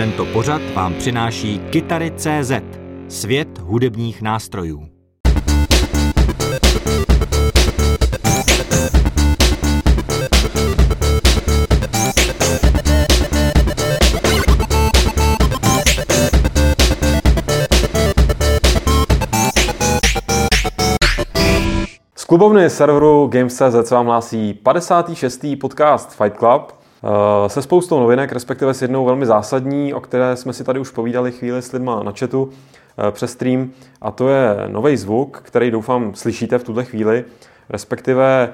[0.00, 2.52] Tento pořad vám přináší Kytary.cz,
[3.08, 4.88] svět hudebních nástrojů.
[22.26, 25.46] Klubovny serveru Games.cz se vám hlásí 56.
[25.60, 26.79] podcast Fight Club
[27.46, 31.32] se spoustou novinek, respektive s jednou velmi zásadní, o které jsme si tady už povídali
[31.32, 32.50] chvíli s lidma na chatu
[33.08, 37.24] eh, přes stream, a to je nový zvuk, který doufám slyšíte v tuhle chvíli,
[37.70, 38.52] respektive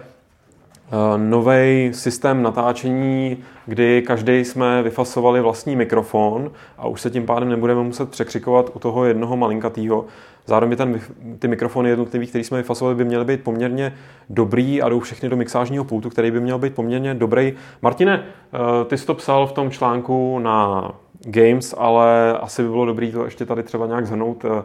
[1.17, 3.37] nový systém natáčení,
[3.67, 8.79] kdy každý jsme vyfasovali vlastní mikrofon a už se tím pádem nebudeme muset překřikovat u
[8.79, 10.05] toho jednoho malinkatýho.
[10.47, 11.01] Zároveň ten,
[11.39, 13.95] ty mikrofony jednotlivý, které jsme vyfasovali, by měly být poměrně
[14.31, 17.53] dobrý a jdou všechny do mixážního pultu, který by měl být poměrně dobrý.
[17.83, 20.91] Martine, eh, ty jsi to psal v tom článku na
[21.25, 24.63] Games, ale asi by bylo dobré to ještě tady třeba nějak zhrnout eh,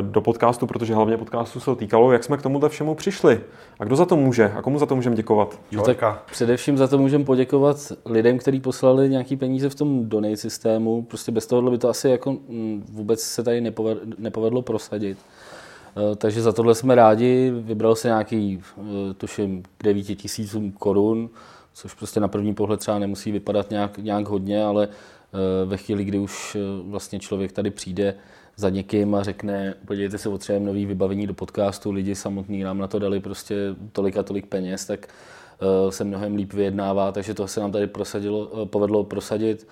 [0.00, 3.40] do podcastu, protože hlavně podcastu se to týkalo, jak jsme k tomuhle všemu přišli
[3.78, 5.58] a kdo za to může a komu za to můžeme děkovat?
[5.72, 10.36] No tak především za to můžeme poděkovat lidem, kteří poslali nějaký peníze v tom donate
[10.36, 11.02] systému.
[11.02, 13.72] Prostě bez toho by to asi jako mm, vůbec se tady
[14.18, 15.18] nepovedlo prosadit.
[15.96, 17.52] Eh, takže za tohle jsme rádi.
[17.60, 21.30] Vybral se nějaký, eh, tuším, 9 tisícům korun,
[21.72, 24.88] což prostě na první pohled třeba nemusí vypadat nějak, nějak hodně, ale
[25.64, 28.14] ve chvíli, kdy už vlastně člověk tady přijde
[28.56, 32.86] za někým a řekne, podívejte se, potřebujeme nový vybavení do podcastu, lidi samotní nám na
[32.86, 33.56] to dali prostě
[33.92, 35.06] tolik a tolik peněz, tak
[35.62, 39.68] uh, se mnohem líp vyjednává, takže to se nám tady prosadilo, povedlo prosadit.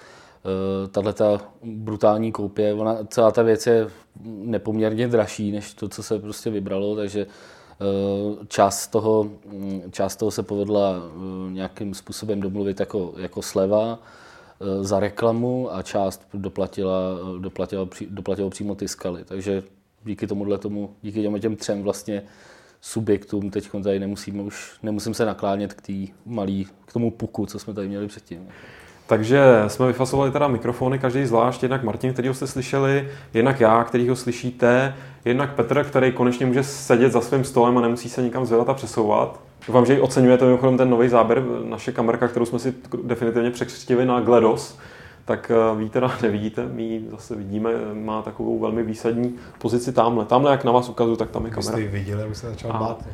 [0.91, 3.89] Tahle ta brutální koupě, ona, celá ta věc je
[4.25, 7.27] nepoměrně dražší, než to, co se prostě vybralo, takže
[8.49, 10.95] část toho, mm, část toho se povedla
[11.51, 14.28] nějakým způsobem domluvit jako, jako sleva, Eh,
[14.81, 16.99] za reklamu a část doplatila,
[17.39, 19.25] doplatila, doplatila přímo ty skaly.
[19.25, 19.63] Takže
[20.05, 22.23] díky tomuhle tomu, díky těm, těm třem vlastně
[22.81, 27.59] subjektům teď tady nemusíme už, nemusím se naklánět k, tý malý, k tomu puku, co
[27.59, 28.49] jsme tady měli předtím.
[29.07, 34.09] Takže jsme vyfasovali teda mikrofony, každý zvlášť, jednak Martin, který jste slyšeli, jednak já, který
[34.09, 38.47] ho slyšíte, jednak Petr, který konečně může sedět za svým stolem a nemusí se nikam
[38.47, 39.48] zvedat a přesouvat.
[39.69, 44.07] Doufám, že i oceňujete mimochodem ten nový záběr, naše kamerka, kterou jsme si definitivně překřtili
[44.07, 44.79] na GLEDOS,
[45.29, 50.25] tak eh, vy teda nevidíte, my ji zase vidíme, má takovou velmi výsadní pozici tamhle.
[50.25, 51.73] Tamhle, jak na vás ukazuju, tak tam je kamera.
[51.73, 53.05] Jste ji viděli, už se začal bát.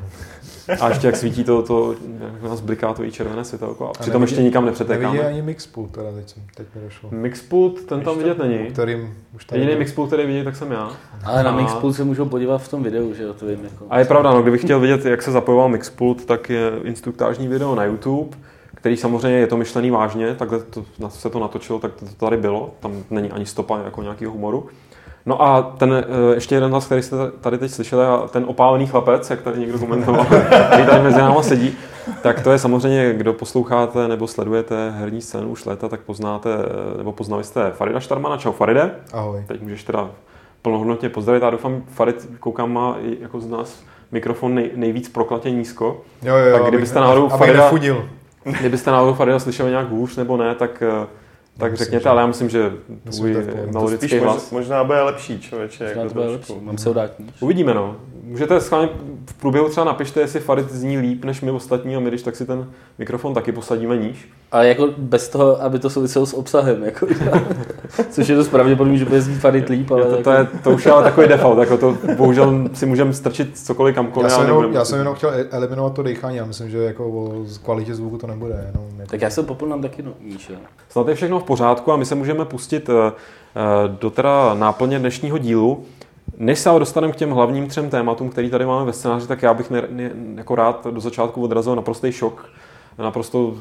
[0.80, 3.86] A ještě jak svítí to, to jak nás bliká to i červené světelko.
[3.86, 5.14] A, a přitom ještě nikam nepřetékáme.
[5.14, 7.08] Nevidí ani Mixpult, teda teď, jsem, teď mi došlo.
[7.12, 8.58] Mixpult, ten tam vidět není.
[8.58, 10.90] Kterým už tady Jediný Mixpult, který vidí, tak jsem já.
[11.24, 13.64] Ale na Mixpult se můžou podívat v tom videu, že jo, to vím.
[13.64, 13.86] Jako...
[13.90, 17.74] A je pravda, no, kdybych chtěl vidět, jak se zapojoval Mixpult, tak je instruktážní video
[17.74, 18.36] na YouTube
[18.84, 22.36] který samozřejmě je to myšlený vážně, takhle to, se to natočilo, tak to, to tady
[22.36, 24.66] bylo, tam není ani stopa jako nějakého humoru.
[25.26, 28.86] No a ten eh, ještě jeden hlas, který jste tady teď slyšeli, a ten opálený
[28.86, 30.24] chlapec, jak tady někdo komentoval,
[30.66, 31.76] který tady mezi náma sedí,
[32.22, 36.98] tak to je samozřejmě, kdo posloucháte nebo sledujete herní scénu už léta, tak poznáte, eh,
[36.98, 38.36] nebo poznali jste Farida Štarmana.
[38.36, 38.90] Čau Faride.
[39.12, 39.44] Ahoj.
[39.46, 40.10] Teď můžeš teda
[40.62, 41.42] plnohodnotně pozdravit.
[41.42, 46.00] Já doufám, Farid, koukám, má jako z nás mikrofon nej, nejvíc proklatě nízko.
[46.22, 48.08] Jo, jo, tak kdybyste náhodou Farida, nefudil.
[48.60, 51.06] Kdybyste náhodou Farida slyšeli nějak hůř nebo ne, tak eh,
[51.58, 52.08] tak myslím, řekněte, že...
[52.08, 52.72] ale já myslím, že
[53.16, 53.36] tvůj
[53.72, 54.50] melodický hlas...
[54.50, 55.84] možná bude lepší člověče.
[55.84, 57.30] Možná jako to bude lepší, mám se ho dát níž.
[57.40, 57.96] Uvidíme, no.
[58.26, 58.88] Můžete schválně
[59.30, 62.36] v průběhu třeba napište, jestli Farid zní líp než my ostatní a my když tak
[62.36, 64.28] si ten mikrofon taky posadíme níž.
[64.52, 67.06] Ale jako bez toho, aby to souviselo s obsahem, jako,
[68.10, 70.04] což je to pravděpodobně, že bude znít Farid líp, ale...
[70.04, 70.22] to, jako...
[70.22, 73.94] to, je, to už je ale takový default, jako to bohužel si můžeme strčit cokoliv
[73.94, 74.30] kamkoliv.
[74.30, 77.08] Já jsem, jenom, já jsem jenom chtěl e- eliminovat to dechání, já myslím, že jako
[77.08, 78.64] o kvalitě zvuku to nebude.
[78.66, 79.10] Jenom jako...
[79.10, 80.56] Tak já jsem popolnám taky no, níž, jo.
[80.88, 84.98] Snad je všechno v pořádku a my se můžeme pustit eh, eh, do teda náplně
[84.98, 85.84] dnešního dílu.
[86.36, 89.42] Než se ale dostaneme k těm hlavním třem tématům, který tady máme ve scénáři, tak
[89.42, 92.50] já bych ne, ne, jako rád do začátku odrazil naprostý šok,
[92.98, 93.54] naprosto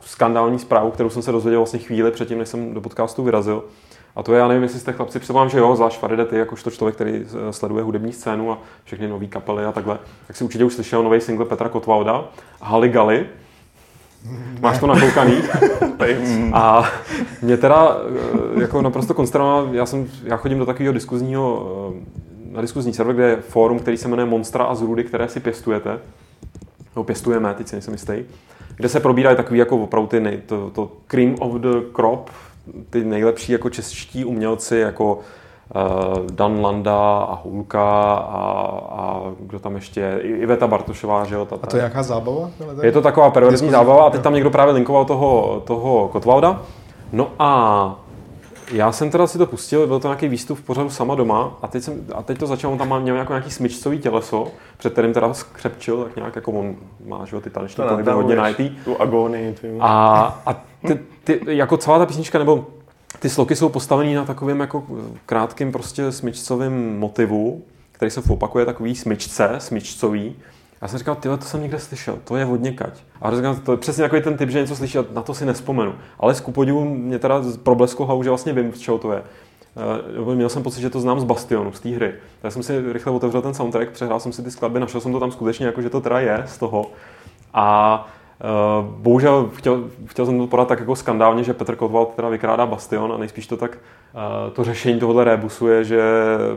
[0.00, 3.64] skandální zprávu, kterou jsem se dozvěděl vlastně chvíli předtím, než jsem do podcastu vyrazil.
[4.16, 6.70] A to je, já nevím, jestli jste chlapci, předpokládám, že jo, zvlášť Faride, ty jakožto
[6.70, 10.64] člověk, který eh, sleduje hudební scénu a všechny nové kapely a takhle, tak si určitě
[10.64, 12.24] už slyšel nový single Petra Kotvalda,
[12.60, 13.26] Hali Gali.
[14.60, 15.34] Máš to nakoukaný?
[16.52, 16.90] a
[17.42, 17.96] mě teda
[18.56, 23.14] eh, jako naprosto konsternoval, já, jsem, já chodím do takového diskuzního, eh, na diskuzní server,
[23.14, 25.98] kde je fórum, který se jmenuje Monstra a zrůdy, které si pěstujete.
[26.96, 28.24] No, pěstujeme, teď si nejsem jistý
[28.76, 32.30] kde se probírají takový jako opravdu ty nej, to, to cream of the crop,
[32.90, 35.20] ty nejlepší jako čeští umělci, jako
[36.30, 41.48] Dan Landa a Hulka a, a kdo tam ještě je, Iveta Bartošová, že jo?
[41.62, 42.50] A to je nějaká zábava?
[42.82, 46.62] Je to taková perverzní zábava a teď tam někdo právě linkoval toho, toho Kotvalda.
[47.12, 47.96] No a
[48.72, 51.68] Já jsem teda si to pustil, byl to nějaký výstup v pořadu sama doma a
[51.68, 54.46] teď, jsem, a teď to začalo, on tam má měl jako nějaký smyčcový těleso,
[54.76, 56.74] před kterým teda skřepčil, tak nějak jako on
[57.06, 58.70] má, že jo, ty taneční pohyby hodně najtý.
[58.84, 59.52] Tu agonii.
[59.60, 59.76] Ty.
[59.80, 60.54] A, a
[60.86, 62.66] ty, ty, jako celá ta písnička, nebo
[63.24, 64.84] ty sloky jsou postavený na takovém jako
[65.26, 67.62] krátkém prostě smyčcovém motivu,
[67.92, 70.36] který se opakuje takový smyčce, smyčcový.
[70.82, 73.00] Já jsem říkal, ty to jsem někde slyšel, to je hodně kať.
[73.22, 75.46] A říkám, to je přesně takový ten typ, že něco slyší a na to si
[75.46, 75.94] nespomenu.
[76.20, 79.22] Ale z kupodivu mě teda problesklo hau, že vlastně vím, z čeho to je.
[80.22, 82.14] Uh, měl jsem pocit, že to znám z Bastionu, z té hry.
[82.42, 85.20] Tak jsem si rychle otevřel ten soundtrack, přehrál jsem si ty skladby, našel jsem to
[85.20, 86.86] tam skutečně, jako že to teda je z toho.
[87.54, 88.08] A
[88.80, 93.12] bohužel chtěl, chtěl jsem to podat tak jako skandálně, že Petr Kotwald teda vykrádá Bastion
[93.12, 93.78] a nejspíš to tak
[94.14, 96.02] uh, to řešení tohohle rebusu je, že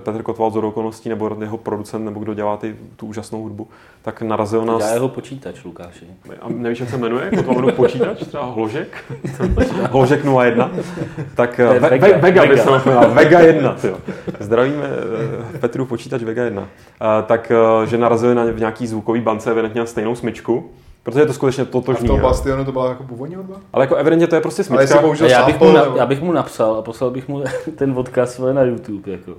[0.03, 3.67] Petr Kotwald z okolností nebo jeho producent nebo kdo dělá ty, tu úžasnou hudbu,
[4.01, 4.77] tak narazil na...
[4.79, 6.05] Já jeho počítač, Lukáši.
[6.41, 7.31] A nevíš, jak se jmenuje?
[7.35, 8.23] Kotwaldův počítač?
[8.23, 9.03] Třeba Hložek?
[9.91, 10.71] Hložek 01?
[11.35, 12.69] Tak ve, Vega, Vega, Vega, by se
[13.07, 13.97] Vega 1, tyjo.
[14.39, 14.89] Zdravíme
[15.59, 16.61] Petru počítač Vega 1.
[16.61, 16.67] Uh,
[17.25, 17.51] tak,
[17.85, 20.69] že narazili na v nějaký zvukový bance na stejnou smyčku,
[21.07, 22.09] Protože je to skutečně totožný.
[22.09, 23.55] A v tom Bastionu to byla jako původní hudba?
[23.73, 25.01] Ale jako evidentně to je prostě smyčka.
[25.27, 27.43] Já bych, mu na, já bych mu napsal a poslal bych mu
[27.75, 29.11] ten odkaz na YouTube.
[29.11, 29.31] Jako.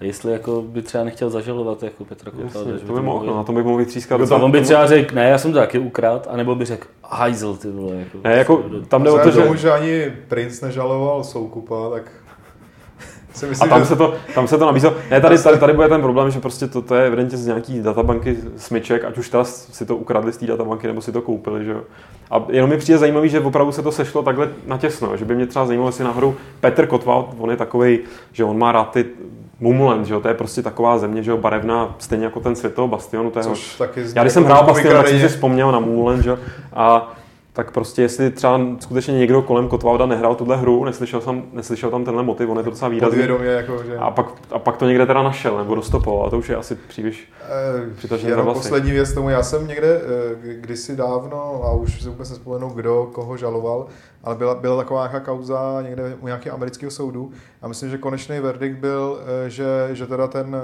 [0.00, 2.64] A jestli jako by třeba nechtěl zažalovat jako Petra Kotal.
[2.86, 4.20] to by mohl, na tom by mohl vytřískat.
[4.20, 7.56] No, on by třeba řekl, ne, já jsem to taky ukrát, anebo by řekl, hajzl
[7.56, 7.96] ty vole.
[7.96, 9.56] Jako, ne, jako, tam jde o to, že...
[9.56, 12.12] že ani princ nežaloval Soukupa, tak
[13.40, 13.86] si myslím, a tam, že...
[13.86, 14.94] se to, tam se to nabízelo.
[15.10, 17.80] Ne, tady, tady, tady bude ten problém, že prostě to, to je evidentně z nějaký
[17.80, 21.64] databanky smyček, ať už teda si to ukradli z té databanky, nebo si to koupili,
[21.64, 21.80] že jo.
[22.30, 25.46] A jenom mi přijde zajímavý, že opravdu se to sešlo takhle natěsno, že by mě
[25.46, 27.98] třeba zajímalo, jestli nahoru Petr Kotwald, on je takový,
[28.32, 29.04] že on má rád ty
[29.60, 32.74] Mumuland, že jo, to je prostě taková země, že jo, barevná, stejně jako ten svět
[32.74, 33.30] toho Bastionu.
[33.30, 36.22] To je Což taky Já když jsem hrál Bastion, tak jsem si vzpomněl na Mumuland,
[36.22, 36.38] že jo,
[36.72, 37.12] a
[37.52, 42.04] tak prostě jestli třeba skutečně někdo kolem Kotvalda nehrál tuhle hru, neslyšel, jsem, neslyšel tam
[42.04, 43.22] tenhle motiv, on je to docela výrazný.
[43.42, 43.96] jako, že...
[43.96, 46.74] a, pak, a pak to někde teda našel nebo dostopoval a to už je asi
[46.74, 48.60] příliš e, přitažné za vlasy.
[48.60, 53.10] poslední věc tomu, já jsem někde eh, kdysi dávno, a už si vůbec nespomenu, kdo
[53.12, 53.86] koho žaloval,
[54.24, 57.30] ale byla, byla taková nějaká kauza někde u nějakého amerického soudu
[57.62, 60.56] a myslím, že konečný verdikt byl, eh, že, že teda ten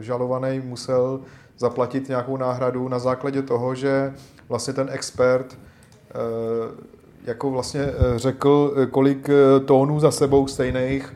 [0.00, 1.20] žalovaný musel
[1.58, 4.12] zaplatit nějakou náhradu na základě toho, že
[4.50, 5.58] vlastně ten expert
[6.10, 6.14] eh,
[7.24, 9.30] jako vlastně eh, řekl, eh, kolik
[9.64, 11.14] tónů za sebou stejných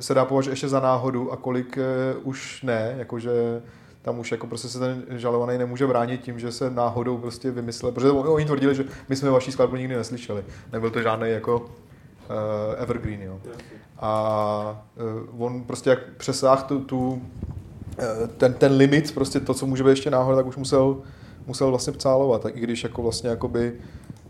[0.00, 1.78] se dá považovat ještě za náhodu a kolik
[2.22, 3.62] už ne, jakože
[4.02, 7.92] tam už jako prostě se ten žalovaný nemůže bránit tím, že se náhodou prostě vymyslel,
[7.92, 10.44] protože oni tvrdili, že my jsme vaší skladbu nikdy neslyšeli.
[10.72, 11.66] Nebyl to žádný jako uh,
[12.76, 13.38] evergreen, jo.
[13.98, 14.84] A
[15.34, 17.22] uh, on prostě jak přesáhl tu, tu
[18.36, 20.96] ten, ten limit, prostě to, co může být ještě náhoda, tak už musel
[21.46, 23.72] musel vlastně pcálovat, tak i když jako vlastně jakoby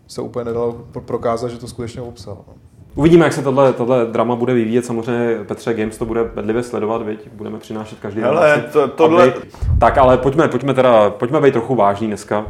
[0.07, 2.39] se úplně nedalo prokázat, že to skutečně obsal.
[2.49, 2.55] No.
[2.95, 4.85] Uvidíme, jak se tohle, tohle drama bude vyvíjet.
[4.85, 7.29] Samozřejmě Petře Games to bude bedlivě sledovat, viď?
[7.33, 9.23] budeme přinášet každý Hele, to, tohle...
[9.23, 9.35] Aby...
[9.81, 12.47] Tak ale pojďme, pojďme teda, pojďme být trochu vážní dneska,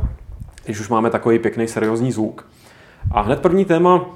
[0.64, 2.46] když už máme takový pěkný seriózní zvuk.
[3.10, 4.06] A hned první téma,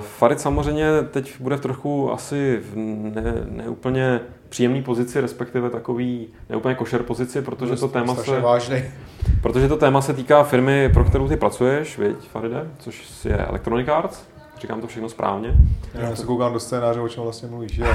[0.00, 6.74] Farid samozřejmě teď bude v trochu asi v ne, neúplně příjemný pozici, respektive takový neúplně
[6.74, 8.40] košer pozici, protože to téma se...
[8.40, 8.82] vážný.
[9.42, 13.88] Protože to téma se týká firmy, pro kterou ty pracuješ, viď, Faride, což je Electronic
[13.88, 14.22] Arts.
[14.60, 15.54] Říkám to všechno správně.
[15.94, 17.78] Já se koukám do scénáře, o čem vlastně mluvíš.
[17.78, 17.86] Jo.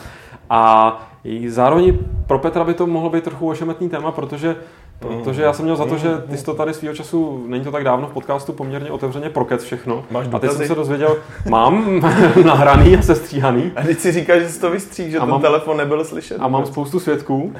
[0.50, 1.10] a
[1.48, 4.56] zároveň pro Petra by to mohlo být trochu ošemetný téma, protože
[5.00, 7.70] Protože já jsem měl za to, že ty jsi to tady svýho času, není to
[7.70, 10.04] tak dávno v podcastu, poměrně otevřeně prokec všechno.
[10.10, 11.16] Máš a teď jsem se dozvěděl,
[11.48, 12.00] mám
[12.44, 13.72] nahraný a sestříhaný.
[13.76, 16.36] A teď si říkáš, že jsi to vystříh, že a ten mám, telefon nebyl slyšet.
[16.40, 17.52] A mám spoustu svědků,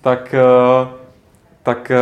[0.00, 1.00] tak eh,
[1.62, 1.92] tak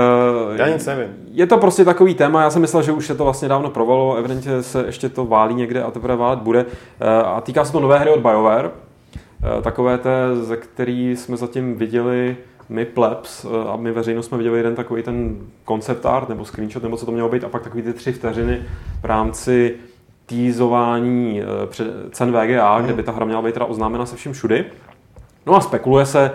[0.57, 1.09] já nic nevím.
[1.31, 4.17] Je to prostě takový téma, já jsem myslel, že už se to vlastně dávno provalo,
[4.17, 6.67] evidentně se ještě to válí někde a teprve válet bude.
[7.01, 11.37] Eh, a týká se to nové hry od BioWare, eh, takové té, ze který jsme
[11.37, 12.37] zatím viděli
[12.69, 15.37] my plebs eh, a my veřejnost jsme viděli jeden takový ten
[15.69, 18.63] concept art nebo screenshot, nebo co to mělo být, a pak takový ty tři vteřiny
[19.01, 19.77] v rámci
[20.27, 21.43] týzování
[22.13, 24.65] cen VGA, kde by ta hra měla být teda oznámena se vším všudy.
[25.47, 26.31] No a spekuluje se,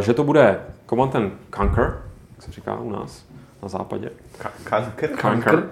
[0.00, 1.16] že to bude Command
[1.56, 3.27] Conquer, jak se říká u nás
[3.62, 4.10] na západě.
[4.64, 5.10] Kanker?
[5.10, 5.70] Kanker.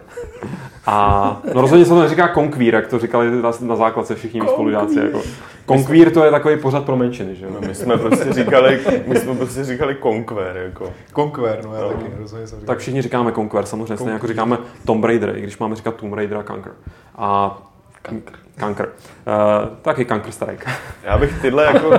[0.87, 4.49] A no rozhodně se to neříká konkvír, jak to říkali na, na základce všichni mý
[4.49, 4.99] spolužáci.
[4.99, 5.23] Jako.
[5.67, 7.51] Konkvír to je takový pořad pro menšiny, že jo?
[7.55, 10.93] No, my jsme prostě říkali, my jsme prostě říkali konkvér, jako.
[11.13, 11.89] Konkvér, no já no.
[11.89, 12.75] taky, rozhodně jsem říkal.
[12.75, 16.15] Tak všichni říkáme konkvér, samozřejmě, stejně jako říkáme Tomb Raider, i když máme říkat Tomb
[16.15, 16.73] Raider a Kanker.
[17.17, 17.59] A
[18.07, 18.33] Kankr.
[18.57, 18.85] Kankr.
[18.87, 20.71] Uh, taky Kankr Strike.
[21.05, 21.91] Já bych tyhle jako,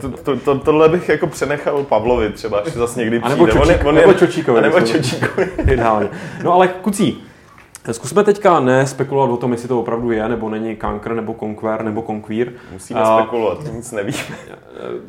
[0.00, 3.34] to, to, to, tohle bych jako přenechal Pavlovi třeba, až zase někdy přijde.
[3.34, 4.58] A nebo, čočík, on je, on je, nebo Čočíkovi.
[4.58, 5.50] A nebo Čočíkovi.
[5.72, 6.08] Ideálně.
[6.42, 7.24] No ale kucí,
[7.92, 11.84] Zkusme teďka ne spekulovat o tom, jestli to opravdu je, nebo není Conquer, nebo Conquer,
[11.84, 12.52] nebo Conquer.
[12.72, 14.18] Musíme a, spekulovat, nic nevíme.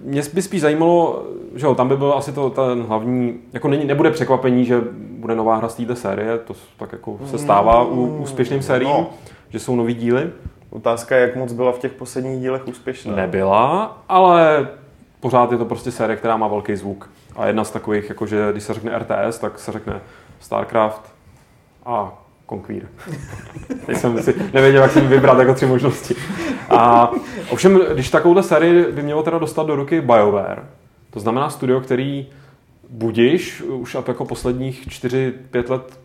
[0.03, 3.85] Mě by spíš zajímalo, že jo, tam by byl asi to ten hlavní, jako není,
[3.85, 8.17] nebude překvapení, že bude nová hra z této série, to tak jako se stává u
[8.17, 9.09] úspěšným sériím, no.
[9.51, 10.29] Že jsou nový díly.
[10.69, 13.15] Otázka je, jak moc byla v těch posledních dílech úspěšná.
[13.15, 14.67] Nebyla, ale
[15.19, 17.09] pořád je to prostě série, která má velký zvuk.
[17.35, 20.01] A jedna z takových, jakože když se řekne RTS, tak se řekne
[20.39, 21.13] StarCraft
[21.85, 22.13] a
[22.49, 22.87] Conquer.
[23.85, 26.15] Teď jsem si nevěděl, jak jsem vybrat jako tři možnosti.
[26.69, 27.11] A
[27.49, 30.63] ovšem, když takovouhle sérii by mělo teda dostat do ruky BioWare,
[31.09, 32.27] to znamená studio, který
[32.89, 35.99] budiš už jako posledních 4-5 let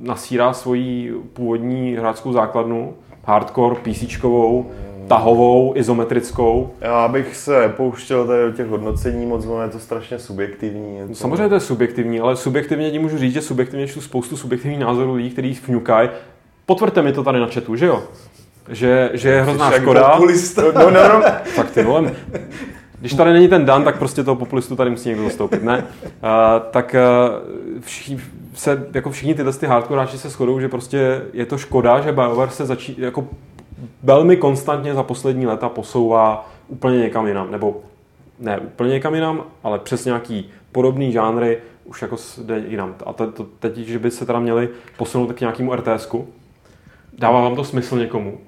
[0.00, 4.70] nasírá svoji původní hráčskou základnu, hardcore, PCčkovou,
[5.08, 6.70] tahovou, izometrickou.
[6.80, 10.96] Já bych se pouštěl tady do těch hodnocení, moc ono je to strašně subjektivní.
[10.96, 11.14] Je to...
[11.14, 15.14] Samozřejmě to je subjektivní, ale subjektivně ti můžu říct, že subjektivně čtu spoustu subjektivních názorů
[15.14, 16.08] lidí, kteří fňukají.
[16.66, 18.02] Potvrďte mi to tady na chatu, že jo?
[18.68, 20.18] Že, že je hrozná škoda.
[20.74, 21.22] No, no, no.
[21.56, 22.14] tak ty vole,
[23.00, 25.84] když tady není ten Dan, tak prostě toho populistu tady musí někdo zastoupit, ne?
[26.02, 28.20] Uh, tak uh, všichni,
[28.54, 32.50] se, jako všichni tyhle ty hardcore se shodou, že prostě je to škoda, že BioWare
[32.50, 33.26] se začí, jako
[34.02, 37.80] velmi konstantně za poslední léta posouvá úplně někam jinam, nebo
[38.38, 42.94] ne úplně někam jinam, ale přes nějaký podobný žánry už jako jde jinam.
[43.06, 46.28] A te, to, teď, že by se teda měli posunout k nějakému RTSku,
[47.18, 48.38] dává vám to smysl někomu?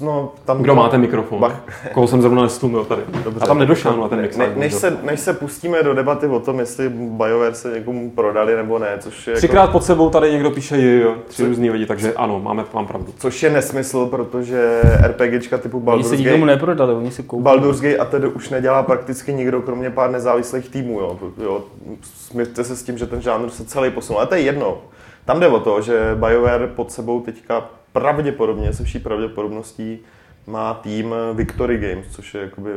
[0.00, 0.76] No, tam Kdo to...
[0.76, 1.40] máte mikrofon?
[1.40, 1.62] Bach.
[1.92, 3.02] Koho jsem zrovna nestlumil tady.
[3.24, 3.40] Dobře.
[3.40, 4.36] A tam nedošel na ten mix.
[4.36, 8.56] Ne, než, se, než se pustíme do debaty o tom, jestli BioWare se někomu prodali
[8.56, 9.72] nebo ne, což je Třikrát jako...
[9.72, 11.48] pod sebou tady někdo píše jo, jo, tři Co...
[11.48, 13.12] různý lidi, takže ano, máme, mám pravdu.
[13.18, 16.16] Což je nesmysl, protože RPGčka typu Baldur's Gate...
[16.16, 17.44] Oni se nikomu neprodali, oni si koupili.
[17.44, 21.18] Baldur's Gate a tedy už nedělá prakticky nikdo, kromě pár nezávislých týmů, jo.
[21.42, 21.64] jo
[22.02, 24.78] smířte se s tím, že ten žánr se celý posunul, ale to je jedno.
[25.24, 27.64] Tam jde o to, že BioWare pod sebou teďka
[28.00, 29.98] pravděpodobně, se vší pravděpodobností,
[30.46, 32.70] má tým Victory Games, což je jakoby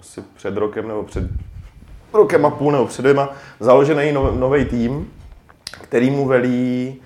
[0.00, 1.24] asi před rokem nebo před
[2.12, 5.10] rokem a půl nebo před dvěma založený nový tým,
[5.82, 6.96] který mu velí,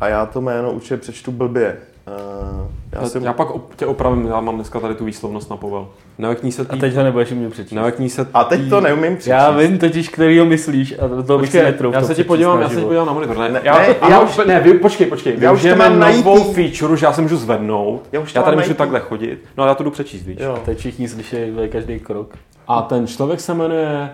[0.00, 1.76] a já to jméno určitě přečtu blbě,
[2.06, 2.63] Uh,
[2.94, 3.24] já, jsem...
[3.24, 5.88] já pak tě opravím, já mám dneska tady tu výslovnost na povel.
[6.18, 6.76] Nevekní se tý...
[6.76, 7.72] A teď ho nebudeš mě přečíst.
[7.72, 8.30] Nevekní se tý...
[8.34, 9.26] A teď to neumím přečíst.
[9.26, 11.58] Já vím totiž, který ho myslíš a to bych si
[11.92, 13.38] Já se ti podívám, já se ti podívám na monitor.
[13.38, 15.36] Ne, ne, já, ne, já už, ne, vy, počkej, počkej.
[15.38, 16.54] Já už mám novou najít...
[16.54, 18.02] feature, že já se můžu zvednout.
[18.12, 19.44] Já, už já tady můžu takhle chodit.
[19.56, 20.38] No a já to jdu přečíst, víš.
[20.40, 20.58] Jo.
[20.64, 21.36] Teď všichni slyší
[21.72, 22.34] každý krok.
[22.68, 24.10] A ten člověk se jmenuje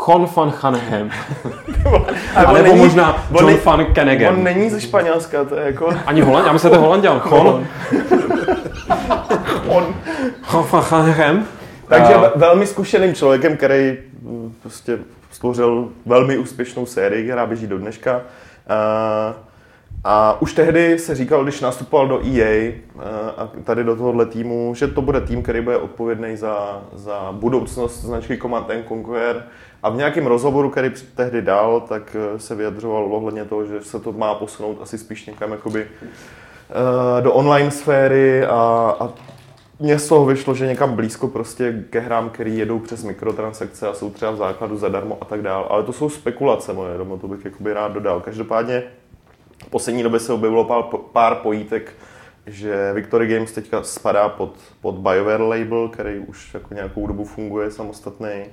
[0.00, 1.10] Hon van Hanegem.
[2.34, 4.34] A nebo není, možná John ne, van Kenegem.
[4.34, 5.94] On není ze Španělska, to je jako...
[6.06, 7.20] Ani Holand, já myslím, že to je Holandian.
[7.24, 7.66] Hon.
[9.66, 9.94] Hon.
[10.42, 11.46] Hon van Hanegem.
[11.88, 12.32] Takže a...
[12.36, 14.98] velmi zkušeným člověkem, který mm, prostě
[15.30, 18.20] stvořil velmi úspěšnou sérii, která běží do dneška.
[18.68, 19.34] A,
[20.04, 22.72] a už tehdy se říkal, když nastupoval do EA
[23.36, 28.00] a tady do tohohle týmu, že to bude tým, který bude odpovědný za, za budoucnost
[28.00, 29.44] značky Command Conquer,
[29.82, 34.00] a v nějakém rozhovoru, který tehdy dal, tak eh, se vyjadřoval ohledně toho, že se
[34.00, 39.12] to má posunout asi spíš někam jakoby, uh, do online sféry a, a
[39.80, 43.94] mně z toho vyšlo, že někam blízko prostě ke hrám, které jedou přes mikrotransakce a
[43.94, 45.66] jsou třeba v základu zadarmo a tak dále.
[45.68, 48.20] Ale to jsou spekulace moje, domů, to bych jakoby rád dodal.
[48.20, 48.82] Každopádně
[49.66, 50.82] v poslední době se objevilo pár,
[51.12, 51.92] pár pojítek,
[52.46, 57.70] že Victory Games teďka spadá pod, pod BioWare label, který už jako nějakou dobu funguje
[57.70, 58.44] samostatný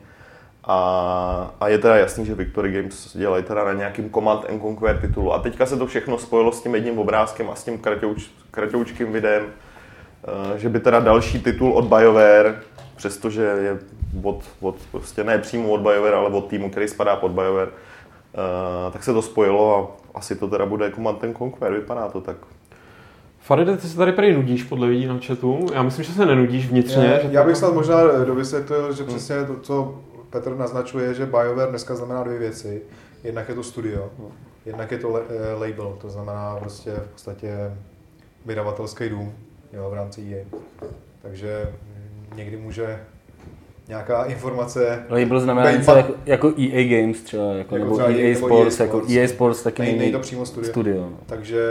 [0.67, 4.98] a, a je teda jasný, že Victory Games dělají teda na nějakým Command and Conquer
[4.98, 5.34] titulu.
[5.34, 9.12] A teďka se to všechno spojilo s tím jedním obrázkem a s tím kratouč, kratoučkým
[9.12, 12.60] videem, eh, že by teda další titul od BioWare,
[12.95, 13.79] přestože je
[14.24, 18.91] od, od prostě ne přímo od BioWare, ale od týmu, který spadá pod BioWare, eh,
[18.91, 22.38] tak se to spojilo a asi to teda bude Command and Conquer, vypadá to tak.
[23.39, 25.65] Faride, ty se tady prý nudíš podle lidí na chatu.
[25.74, 27.19] Já myslím, že se nenudíš vnitřně.
[27.24, 27.95] Já, já bych snad možná
[28.25, 30.01] dovysvětlil, že přesně to, co
[30.36, 32.82] Petr naznačuje, že BioWare dneska znamená dvě věci.
[33.24, 34.10] Jednak je to studio,
[34.65, 37.72] jednak je to le- eh, label, to znamená prostě v podstatě
[38.46, 39.34] vydavatelský dům
[39.74, 40.60] jo, v rámci EA.
[41.22, 41.74] Takže
[42.36, 43.00] někdy může
[43.88, 45.04] nějaká informace...
[45.10, 48.70] Label znamená něco jako, jako EA Games třeba, jako, jako nebo EA, EA Sports, EA
[48.72, 50.72] Sports, jako EA Sports taky nej, není to přímo studio.
[50.72, 51.18] studio no.
[51.25, 51.63] Takže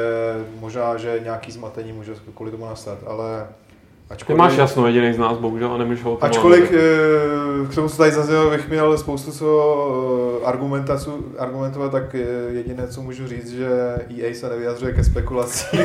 [0.61, 3.47] možná, že nějaký zmatení může kvůli tomu nastat, ale
[4.11, 6.79] Ačkoliv, Ty máš jasno jediný z nás, bohužel, a nemůžeš ho Ačkoliv eh,
[7.71, 10.47] k tomu, co tady zaznělo, bych měl spoustu co eh,
[11.39, 12.17] argumentovat, tak
[12.49, 13.69] jediné, co můžu říct, že
[14.21, 15.81] EA se nevyjadřuje ke spekulacím.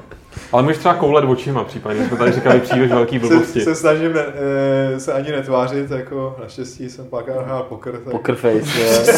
[0.52, 3.60] Ale můžeš třeba koulet očima případně, jsme tady říkali příliš velký blbosti.
[3.60, 4.24] Se, se snažím ne,
[4.94, 7.92] e, se ani netvářit, jako naštěstí jsem pak hrál poker.
[7.92, 8.12] Tak...
[8.12, 9.14] Poker face, jo.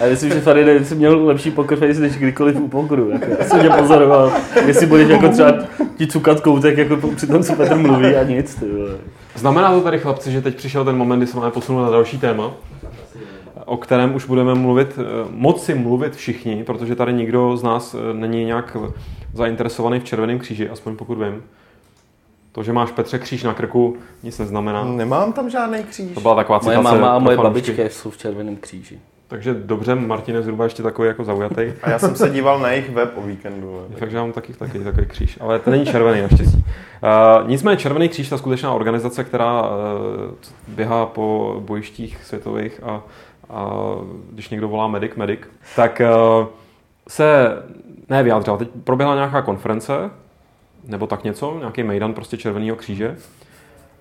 [0.00, 3.10] A myslím, že Faride jsi měl lepší poker face než kdykoliv u pokeru.
[3.10, 3.26] Jako.
[3.38, 4.32] Já jsem tě pozoroval,
[4.66, 5.52] jestli budeš jako třeba
[5.96, 8.54] ti cukat koutek jako při tom, co Petr mluví a nic.
[8.54, 8.96] Ty vole.
[9.34, 12.18] Znamená to tady, chlapci, že teď přišel ten moment, kdy se máme posunout na další
[12.18, 12.50] téma,
[13.64, 18.14] o kterém už budeme mluvit, eh, moci mluvit všichni, protože tady nikdo z nás eh,
[18.14, 18.76] není nějak
[19.34, 21.42] zainteresovaný v Červeném kříži, aspoň pokud vím.
[22.52, 24.84] To, že máš Petře kříž na krku, nic neznamená.
[24.84, 26.14] Nemám tam žádný kříž.
[26.14, 27.72] To byla taková Moje citace máma a pro moje fanoušky.
[27.72, 28.98] babička jsou v červeném kříži.
[29.28, 31.72] Takže dobře, Martin je zhruba ještě takový jako zaujatý.
[31.82, 33.86] A já jsem se díval na jejich web o víkendu.
[33.98, 36.64] Takže já mám taky, taky takový kříž, ale to není červený naštěstí.
[36.64, 39.68] Uh, nicméně Červený kříž, ta skutečná organizace, která uh,
[40.68, 43.02] běhá po bojištích světových a,
[43.50, 43.70] a
[44.30, 45.40] když někdo volá medic, medic,
[45.76, 46.02] tak
[46.40, 46.46] uh,
[47.08, 47.48] se
[48.08, 48.56] ne vyjádřila.
[48.56, 50.10] Teď proběhla nějaká konference,
[50.84, 53.16] nebo tak něco, nějaký mejdan prostě Červeného kříže,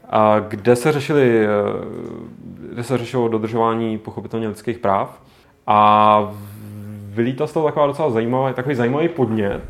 [0.09, 1.49] a kde se řešili, eh,
[2.73, 5.21] kde se řešilo dodržování pochopitelně lidských práv
[5.67, 6.19] a
[7.07, 9.63] vylítla z toho taková docela zajímavá, takový zajímavý podnět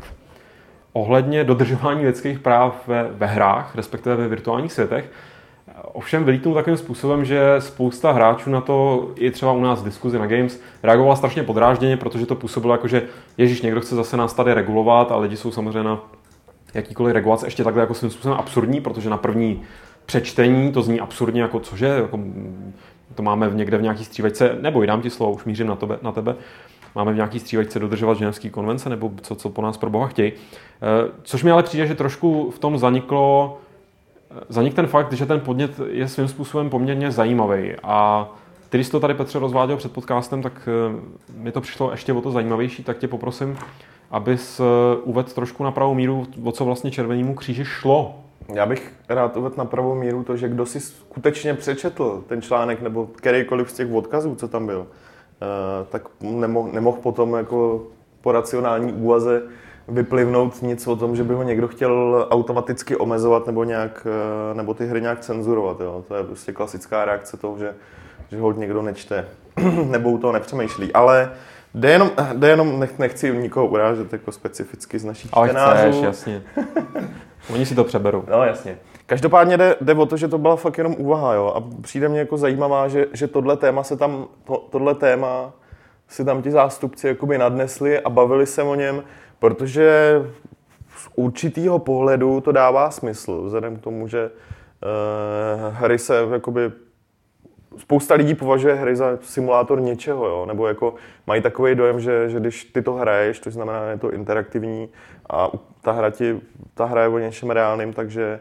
[0.94, 5.10] ohledně dodržování lidských práv ve, ve hrách, respektive ve virtuálních světech.
[5.82, 10.18] Ovšem vylítnul takovým způsobem, že spousta hráčů na to, i třeba u nás v diskuzi
[10.18, 13.02] na Games, reagovala strašně podrážděně, protože to působilo jako, že
[13.38, 16.00] Ježíš, někdo chce zase nás tady regulovat a lidi jsou samozřejmě na
[16.74, 19.62] jakýkoliv regulace ještě takhle jako svým způsobem absurdní, protože na první
[20.06, 22.20] přečtení to zní absurdně jako cože, jako,
[23.14, 26.12] to máme někde v nějaký střívačce, nebo dám ti slovo, už mířím na tebe, na
[26.12, 26.36] tebe
[26.94, 30.32] máme v nějaký střívačce dodržovat ženevský konvence, nebo co, co po nás pro boha chtějí.
[30.32, 33.58] Eh, Což mi ale přijde, že trošku v tom zaniklo,
[34.48, 37.72] zanik ten fakt, že ten podnět je svým způsobem poměrně zajímavý.
[37.82, 38.28] A
[38.70, 41.00] když to tady Petře rozváděl před podcastem, tak eh,
[41.36, 43.58] mi to přišlo ještě o to zajímavější, tak tě poprosím,
[44.10, 44.64] abys eh,
[45.02, 48.14] uvedl trošku na pravou míru, o co vlastně Červenému kříži šlo.
[48.54, 52.82] Já bych rád uvedl na pravou míru to, že kdo si skutečně přečetl ten článek
[52.82, 57.82] nebo kterýkoliv z těch odkazů, co tam byl, eh, tak nemohl, nemohl potom jako
[58.20, 59.42] po racionální úvaze
[59.88, 64.06] vyplivnout nic o tom, že by ho někdo chtěl automaticky omezovat nebo, nějak,
[64.50, 65.80] eh, nebo ty hry nějak cenzurovat.
[65.80, 66.04] Jo.
[66.08, 67.74] To je prostě klasická reakce toho, že,
[68.30, 69.28] že ho někdo nečte
[69.90, 70.92] nebo u toho nepřemýšlí.
[70.92, 71.30] Ale
[71.74, 75.90] jde jenom, jde jenom nech, nechci nikoho urážet jako specificky z našich Ale čtenářů.
[75.90, 76.42] chceš, jasně.
[77.54, 78.24] Oni si to přeberou.
[78.30, 78.78] No jasně.
[79.06, 81.52] Každopádně jde, jde o to, že to byla fakt jenom úvaha, jo.
[81.56, 85.52] A přijde mně jako zajímavá, že, že tohle téma se tam, to, tohle téma
[86.08, 89.02] si tam ti zástupci jakoby nadnesli a bavili se o něm,
[89.44, 90.22] protože
[90.96, 96.72] z určitýho pohledu to dává smysl, vzhledem k tomu, že uh, hry se jakoby
[97.76, 100.46] spousta lidí považuje hry za simulátor něčeho, jo?
[100.46, 100.94] nebo jako
[101.26, 104.88] mají takový dojem, že, že když ty to hraješ, to znamená, že je to interaktivní
[105.30, 105.50] a
[105.82, 106.40] ta hra, ti,
[106.74, 108.40] ta hra je o něčem reálným, takže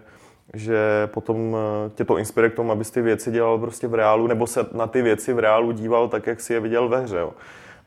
[0.53, 4.27] že potom eh, tě to inspiruje k tomu, abys ty věci dělal prostě v reálu,
[4.27, 7.17] nebo se na ty věci v reálu díval tak, jak si je viděl ve hře.
[7.17, 7.33] Jo?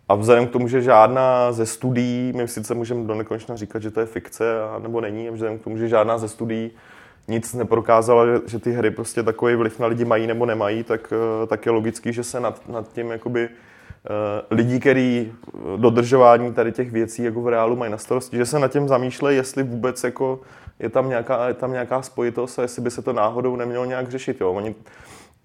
[0.09, 3.91] A vzhledem k tomu, že žádná ze studií, my sice můžeme do nekonečna říkat, že
[3.91, 6.71] to je fikce, a nebo není, a vzhledem k tomu, že žádná ze studií
[7.29, 11.47] nic neprokázala, že, ty hry prostě takový vliv na lidi mají nebo nemají, tak, eh,
[11.47, 15.33] tak je logický, že se nad, nad tím jakoby eh, lidi, který
[15.77, 19.37] dodržování tady těch věcí jako v reálu mají na starosti, že se nad tím zamýšlejí,
[19.37, 20.41] jestli vůbec jako
[20.79, 24.11] je tam nějaká, je tam nějaká spojitost a jestli by se to náhodou nemělo nějak
[24.11, 24.41] řešit.
[24.41, 24.53] Jo.
[24.53, 24.75] Oni,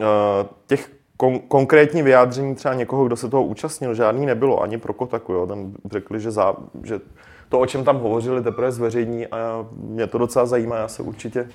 [0.01, 0.89] eh, těch
[1.21, 5.33] kon, konkrétní vyjádření třeba někoho, kdo se toho účastnil, žádný nebylo, ani pro Kotaku.
[5.33, 5.47] Jo.
[5.47, 6.99] Tam řekli, že, za, že
[7.49, 11.49] to, o čem tam hovořili, teprve zveřejní a mě to docela zajímá, já se určitě,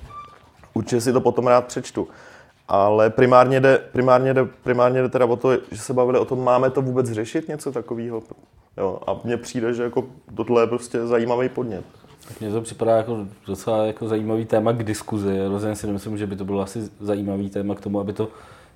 [0.73, 2.07] určitě si to potom rád přečtu.
[2.67, 6.43] Ale primárně jde, primárně, jde, primárně jde teda o to, že se bavili o tom,
[6.43, 8.23] máme to vůbec řešit, něco takového.
[8.77, 10.03] Jo, a mně přijde, že jako
[10.35, 11.85] tohle je prostě zajímavý podnět.
[12.27, 15.47] Tak mně to připadá jako docela jako zajímavý téma k diskuzi.
[15.47, 18.27] Rozhodně si nemyslím, že by to bylo asi zajímavý téma k tomu, aby to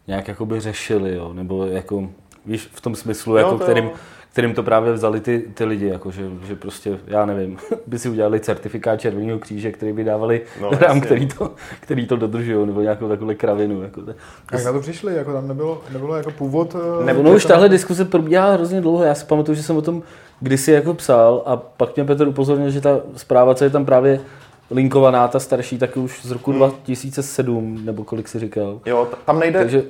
[0.08, 1.34] nějak jakoby řešili, jo?
[1.34, 2.10] nebo jako,
[2.46, 3.92] víš, v tom smyslu, jako, to kterým, jo.
[4.32, 8.10] kterým to právě vzali ty, ty lidi, jako, že, že prostě, já nevím, by si
[8.10, 11.02] udělali certifikát Červeného kříže, který by dávali No, jasně.
[11.02, 13.82] který to, který to dodržují, nebo nějakou takovou kravinu.
[13.84, 14.14] Jako, to,
[14.52, 15.16] Jak na to přišli?
[15.16, 16.76] Jako tam nebylo, nebylo jako původ?
[17.02, 19.04] eh, nebo no už tahle diskuse probíhá hrozně dlouho.
[19.04, 20.04] Já si pamatuju, že jsem o tom
[20.40, 24.22] kdysi jako psal a pak mě Petr upozornil, že ta zpráva, co je tam právě
[24.72, 28.80] linkovaná, ta starší, tak už z roku 2007, nebo kolik si říkal.
[28.86, 29.84] Jo, tam nejde, Takže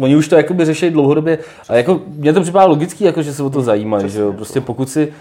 [0.00, 3.42] oni už to jakoby řeší dlouhodobě a jako mně to připadá logický, jako, že se
[3.42, 4.32] o to zajímají, že jo?
[4.32, 5.12] Prostě pokud si,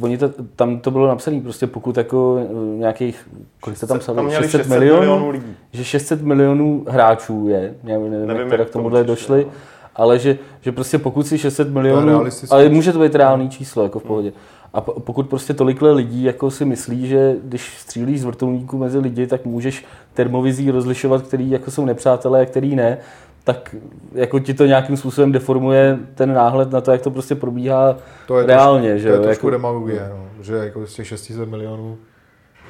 [0.00, 3.28] oni to, tam to bylo napsané, prostě pokud jako eh, nějakých,
[3.60, 5.56] kolik se tam psalo, tam měli 600, 600 milionů, milionů lidí.
[5.72, 9.04] že 600 milionů hráčů je, já nevím, nevím, Nevím, jak teda jak k to tomuhle
[9.04, 9.52] došli, no.
[9.96, 13.98] ale že, že prostě pokud si 600 milionů, ale může to být reálný číslo, jako
[13.98, 14.32] v pohodě,
[14.74, 19.26] A pokud prostě tolikle lidí jako si myslí, že když střílíš z vrtulníku mezi lidi,
[19.26, 22.98] tak můžeš termovizí rozlišovat, který jako jsou nepřátelé a který ne,
[23.44, 23.74] tak
[24.12, 28.38] jako ti to nějakým způsobem deformuje ten náhled na to, jak to prostě probíhá to
[28.38, 28.90] je reálně.
[28.90, 29.50] Trošku, že to je trošku jako...
[29.50, 30.44] demagogie, no.
[30.44, 31.98] že jako z těch 600 milionů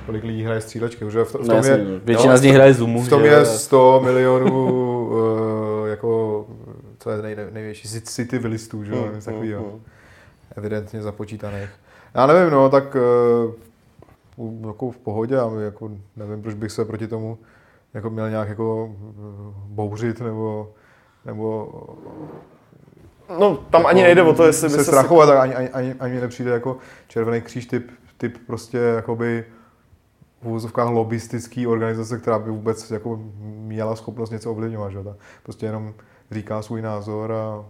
[0.08, 3.02] kolik lidí hraje střílečky, že v, v tom no, je, většina z nich hraje Zoomu.
[3.02, 4.68] V tom je 100 milionů
[5.08, 6.46] uh, jako,
[6.98, 9.80] co je nej, největší, city listů, že hmm, takový, hmm, hmm.
[10.56, 11.68] evidentně započítaných.
[12.14, 12.96] Já nevím, no, tak
[14.36, 17.38] uh, jako v pohodě, a jako nevím, proč bych se proti tomu
[17.94, 18.96] jako měl nějak jako
[19.68, 20.72] bouřit nebo,
[21.24, 21.72] nebo
[23.38, 24.84] No, tam jako ani nejde o to, jestli by se...
[24.84, 26.76] strachovat, tak ani, ani, ani, ani nepřijde jako
[27.08, 29.44] červený kříž typ, typ prostě jakoby
[30.42, 34.92] v úvozovkách lobistický organizace, která by vůbec jako měla schopnost něco ovlivňovat.
[34.92, 34.98] Že?
[35.42, 35.94] Prostě jenom
[36.30, 37.64] říká svůj názor a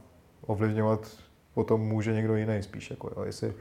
[0.46, 1.08] ovlivňovat
[1.54, 2.90] potom může někdo jiný spíš.
[2.90, 3.24] Jako, jo.
[3.24, 3.52] Jestli,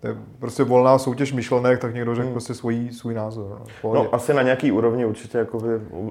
[0.00, 2.34] to je prostě volná soutěž myšlenek, tak někdo řekl hmm.
[2.34, 3.62] prostě svůj, svůj názor.
[3.84, 5.56] No, no, asi na nějaký úrovni určitě jako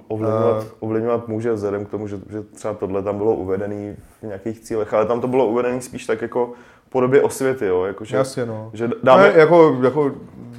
[0.08, 4.24] ovlivňovat, uh, ovlivňovat může vzhledem k tomu, že, že třeba tohle tam bylo uvedené v
[4.24, 6.54] nějakých cílech, ale tam to bylo uvedené spíš tak jako
[6.88, 7.84] v podobě osvěty, jo.
[7.84, 8.70] Jako, že, Jasně, no.
[8.74, 9.24] Že dáme...
[9.24, 10.12] ne, jako, jako,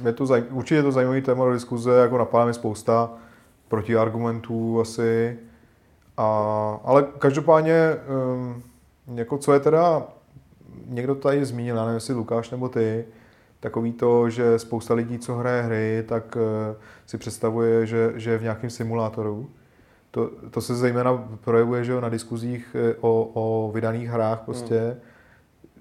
[0.05, 3.09] je to zaj, určitě je to zajímavý téma do diskuze, jako napadá mi spousta
[3.67, 5.37] protiargumentů asi,
[6.17, 7.95] a, ale každopádně,
[8.33, 8.63] um,
[9.15, 10.03] jako co je teda,
[10.85, 13.05] někdo tady zmínil, já nevím, jestli Lukáš nebo ty,
[13.59, 16.41] takový to, že spousta lidí, co hraje hry, tak uh,
[17.05, 19.49] si představuje, že, že je v nějakém simulátoru.
[20.11, 24.79] To, to se zejména projevuje že na diskuzích eh, o, o vydaných hrách prostě.
[24.79, 24.99] Hmm.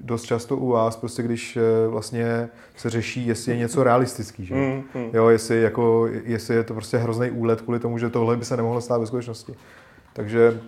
[0.01, 4.55] Dost často u vás, prostě když eh, vlastně se řeší, jestli je něco realistický, že?
[4.55, 5.11] Hmm, hmm.
[5.13, 8.57] Jo, jestli, jako, jestli je to prostě hrozný úlet kvůli tomu, že tohle by se
[8.57, 9.55] nemohlo stát ve skutečnosti.
[10.19, 10.61] Takže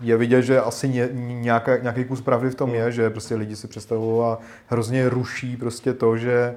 [0.00, 3.56] je vidět, že asi ně, nějaká, nějaký kus pravdy v tom je, že prostě lidi
[3.56, 6.56] si představují a hrozně ruší prostě to, že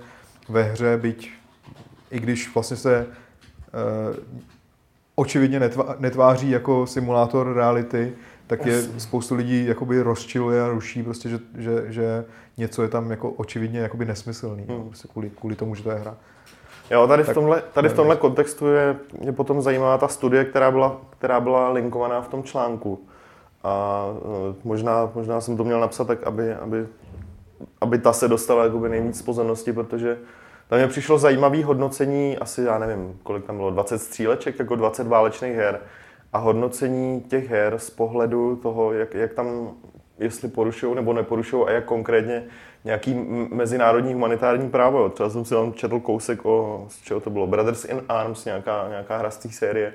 [0.50, 1.32] ve hře, byť
[2.12, 4.16] i když vlastně se uh,
[5.16, 8.14] očividně netvá, netváří jako simulátor reality,
[8.48, 12.26] tak je spoustu lidí jakoby rozčiluje a ruší prostě, že, že, že
[12.58, 14.88] něco je tam jako očividně jakoby nesmyslný, hmm.
[14.88, 16.18] prostě kvůli, kvůli tomu, že to je hra.
[16.92, 20.72] Jo, tady v tomhle, tady v tomhle kontextu je mě potom zajímavá ta studie, která
[20.72, 23.00] byla, která byla linkovaná v tom článku.
[23.64, 24.06] A
[24.52, 26.88] e, možná, možná jsem to měl napsat tak, aby, aby,
[27.82, 30.18] aby ta se dostala jakoby nejvíc pozornosti, protože
[30.68, 35.08] tam mě přišlo zajímavé hodnocení, asi já nevím, kolik tam bylo, 20 stříleček, jako 20
[35.08, 35.80] válečných her.
[36.34, 39.72] A hodnocení těch her z pohledu toho, jak, jak tam,
[40.20, 42.44] jestli porušují nebo neporušují a jak konkrétně
[42.86, 43.14] nějaký
[43.52, 45.00] mezinárodní humanitární právo.
[45.00, 45.10] Jo.
[45.10, 48.86] Třeba jsem si tam četl kousek o, z čeho to bylo, Brothers in Arms, nějaká,
[48.90, 49.94] nějaká hra z té série,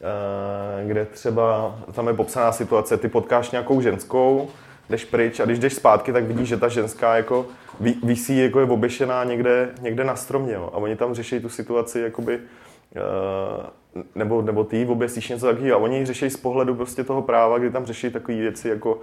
[0.00, 4.48] eh, kde třeba, tam je popsaná situace, ty potkáš nějakou ženskou,
[4.90, 7.46] jdeš pryč a když jdeš zpátky, tak vidíš, že ta ženská jako
[8.02, 10.52] visí, jako je oběšená někde, někde na stromě.
[10.52, 10.70] Jo.
[10.72, 13.66] A oni tam řeší tu situaci jakoby, uh,
[14.14, 17.70] nebo, nebo ty oběsíš něco takového a oni řeší z pohledu prostě toho práva, kdy
[17.70, 19.00] tam řeší takové věci jako uh,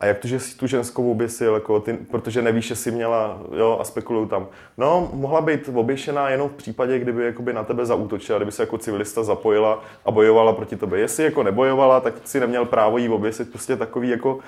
[0.00, 3.38] a jak to, že jsi tu ženskou oběsil, jako ty, protože nevíš, že jsi měla,
[3.56, 4.46] jo, a spekulují tam.
[4.78, 8.78] No, mohla být oběšená jenom v případě, kdyby jakoby na tebe zaútočila, kdyby se jako
[8.78, 11.00] civilista zapojila a bojovala proti tobě.
[11.00, 14.38] Jestli jako nebojovala, tak si neměl právo jí oběsit, prostě takový jako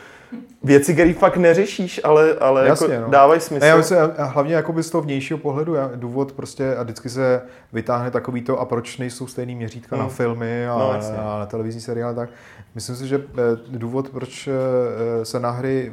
[0.62, 3.10] věci, které fakt neřešíš, ale, ale jako Jasně, jako no.
[3.10, 3.66] dávají smysl.
[3.66, 7.42] Já myslím, a hlavně jako z toho vnějšího pohledu, já, důvod prostě a vždycky se
[7.72, 10.04] vytáhne takový to, a proč nejsou stejný měřítka hmm.
[10.04, 12.30] na filmy a, no, na televizní seriály, tak
[12.74, 15.92] myslím si, že eh, důvod, proč eh, se na hry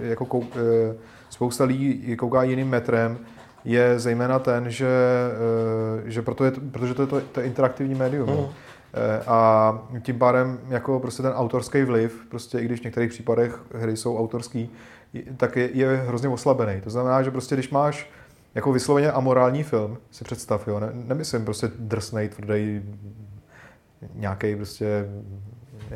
[0.00, 0.44] eh, jako kou,
[1.30, 3.18] spousta lidí kouká jiným metrem,
[3.64, 4.88] je zejména ten, že,
[6.04, 8.28] že proto je, protože to je to, to interaktivní médium.
[8.28, 8.46] Hmm.
[9.26, 9.72] A
[10.02, 14.18] tím pádem jako prostě ten autorský vliv, prostě i když v některých případech hry jsou
[14.18, 14.70] autorský,
[15.36, 16.80] tak je, je hrozně oslabený.
[16.80, 18.10] To znamená, že prostě když máš
[18.56, 22.82] jako vysloveně amorální film, si představ, jo, ne, nemyslím prostě drsnej, tvrdý,
[24.14, 25.08] nějaký prostě,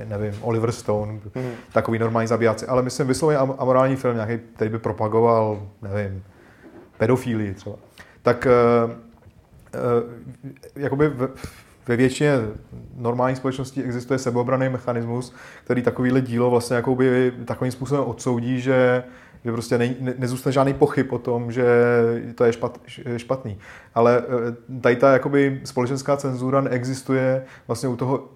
[0.05, 1.51] nevím, Oliver Stone, hmm.
[1.73, 6.25] takový normální zabijáci, ale myslím vysloveně amorální film, nějaký, který by propagoval, nevím,
[6.99, 7.77] pedofílii třeba.
[8.23, 8.46] Tak
[8.87, 8.96] uh, uh,
[10.77, 11.29] jakoby v,
[11.87, 12.33] ve většině
[12.96, 19.05] normální společnosti existuje sebeobraný mechanismus, který takovýhle dílo vlastně jakoby takovým způsobem odsoudí, že
[19.44, 21.64] že prostě ne, ne, nezůstane žádný pochyb o tom, že
[22.35, 22.81] to je špat,
[23.16, 23.59] špatný.
[23.94, 28.29] Ale eh, tady ta jakoby společenská cenzura neexistuje vlastně u toho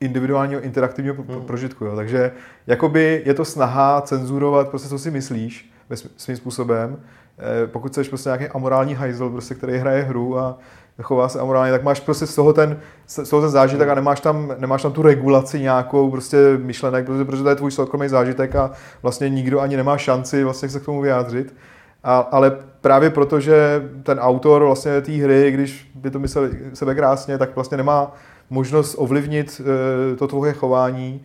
[0.00, 1.46] individuálního interaktivního hmm.
[1.46, 1.84] prožitku.
[1.84, 1.96] Jo.
[1.96, 2.32] Takže
[2.66, 5.72] jakoby je to snaha cenzurovat prostě, co si myslíš
[6.16, 7.00] svým způsobem.
[7.38, 10.58] Eh, pokud jsi prostě nějaký amorální hajzl, prostě, který hraje hru a
[11.02, 14.20] chová se amorálně, tak máš prostě z toho ten, z toho ten zážitek a nemáš
[14.20, 18.56] tam, nemáš tam tu regulaci nějakou prostě myšlenek, protože, protože to je tvůj soukromý zážitek
[18.56, 18.70] a
[19.02, 21.54] vlastně nikdo ani nemá šanci vlastně se k tomu vyjádřit.
[22.04, 26.94] A, ale právě proto, že ten autor vlastně té hry, když by to myslel sebe
[26.94, 28.12] krásně, tak vlastně nemá
[28.50, 31.20] možnost ovlivnit uh, to tvoje chování.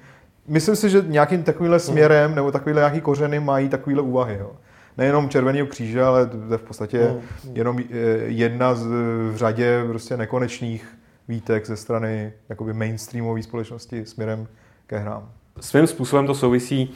[0.47, 4.37] Myslím si, že nějakým takovýmhle směrem nebo takovýhle nějaký kořeny mají takovýhle úvahy.
[4.39, 4.51] Jo
[4.97, 7.21] nejenom Červeného kříže, ale to je v podstatě no.
[7.53, 7.85] jenom eh,
[8.25, 8.85] jedna z
[9.31, 14.47] v řadě prostě nekonečných výtek ze strany jakoby mainstreamové společnosti směrem
[14.87, 15.29] ke hrám.
[15.59, 16.93] Svým způsobem to souvisí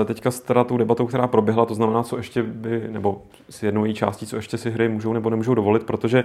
[0.00, 3.62] eh, teďka s teda tou debatou, která proběhla, to znamená, co ještě by, nebo s
[3.62, 6.24] jednou její částí, co ještě si hry můžou nebo nemůžou dovolit, protože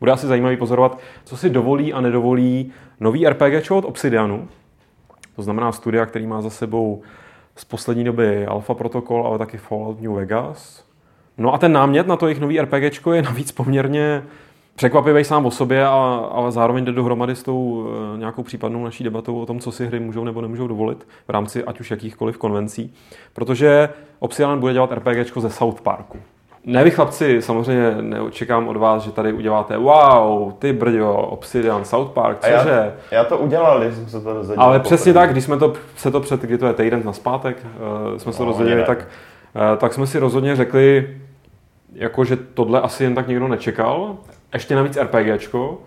[0.00, 4.48] bude asi zajímavý pozorovat, co si dovolí a nedovolí nový RPG od Obsidianu,
[5.36, 7.02] to znamená studia, který má za sebou
[7.56, 10.84] z poslední doby Alpha Protocol, ale taky Fallout New Vegas.
[11.38, 14.22] No a ten námět na to jejich nový RPG je navíc poměrně
[14.74, 15.90] překvapivý sám o sobě, a,
[16.32, 19.86] ale zároveň jde dohromady s tou e, nějakou případnou naší debatou o tom, co si
[19.86, 22.94] hry můžou nebo nemůžou dovolit v rámci ať už jakýchkoliv konvencí.
[23.32, 23.88] Protože
[24.18, 26.18] Obsidian bude dělat RPG ze South Parku.
[26.66, 32.10] Ne, vy chlapci, samozřejmě neočekám od vás, že tady uděláte wow, ty brďo, Obsidian, South
[32.12, 32.70] Park, cože?
[32.70, 34.64] Já, já to udělal, když jsem se to dozvěděl.
[34.64, 37.56] Ale přesně tak, když jsme to, se to před, kdy to je týden na zpátek,
[38.12, 41.16] uh, jsme se to no, dozvěděli, tak, uh, tak jsme si rozhodně řekli,
[41.92, 44.16] jako, že tohle asi jen tak někdo nečekal.
[44.52, 45.78] Ještě navíc RPGčko.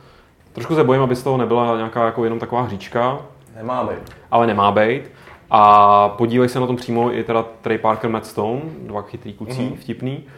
[0.53, 3.19] Trošku se bojím, aby z toho nebyla nějaká jako jenom taková hříčka.
[3.55, 4.15] Nemá být.
[4.31, 5.01] Ale nemá být.
[5.49, 9.61] A podívej se na tom přímo i teda Trey Parker, Matt Stone, dva chytrý kucí,
[9.61, 9.75] mm-hmm.
[9.75, 10.17] vtipný.
[10.17, 10.31] Uh,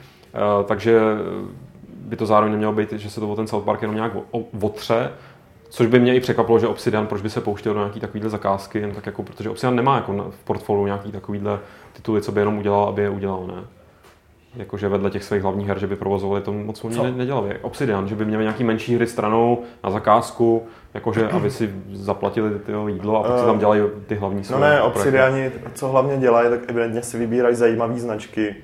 [0.65, 0.99] takže
[1.89, 4.11] by to zároveň nemělo být, že se to o ten South Park jenom nějak
[4.61, 5.11] otře,
[5.69, 8.79] což by mě i překvapilo, že Obsidian, proč by se pouštěl do nějaký takovýhle zakázky,
[8.79, 11.59] jen tak jako, protože Obsidian nemá jako v portfoliu nějaký takovýhle
[11.93, 13.63] tituly, co by jenom udělal, aby je udělal, ne?
[14.55, 17.59] Jakože vedle těch svých hlavních her, že by provozovali to moc oni ne, nedělali.
[17.61, 20.63] Obsidian, že by měli nějaký menší hry stranou na zakázku,
[20.93, 24.59] jakože aby si zaplatili ty jídlo a pak si tam eh, dělají ty hlavní No
[24.59, 28.55] ne, Obsidiani, co hlavně dělají, tak evidentně si vybírají zajímavé značky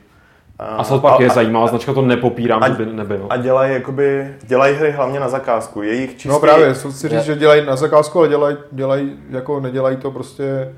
[0.59, 3.25] a South Park a, je zajímavá značka, to nepopírám, a, že by nebyl.
[3.29, 5.81] A dělají, jakoby, dělají hry hlavně na zakázku.
[5.81, 6.29] Jejich čistý...
[6.29, 10.11] No právě, jsou si říct, že dělají na zakázku, ale dělají, dělají jako nedělají to
[10.11, 10.73] prostě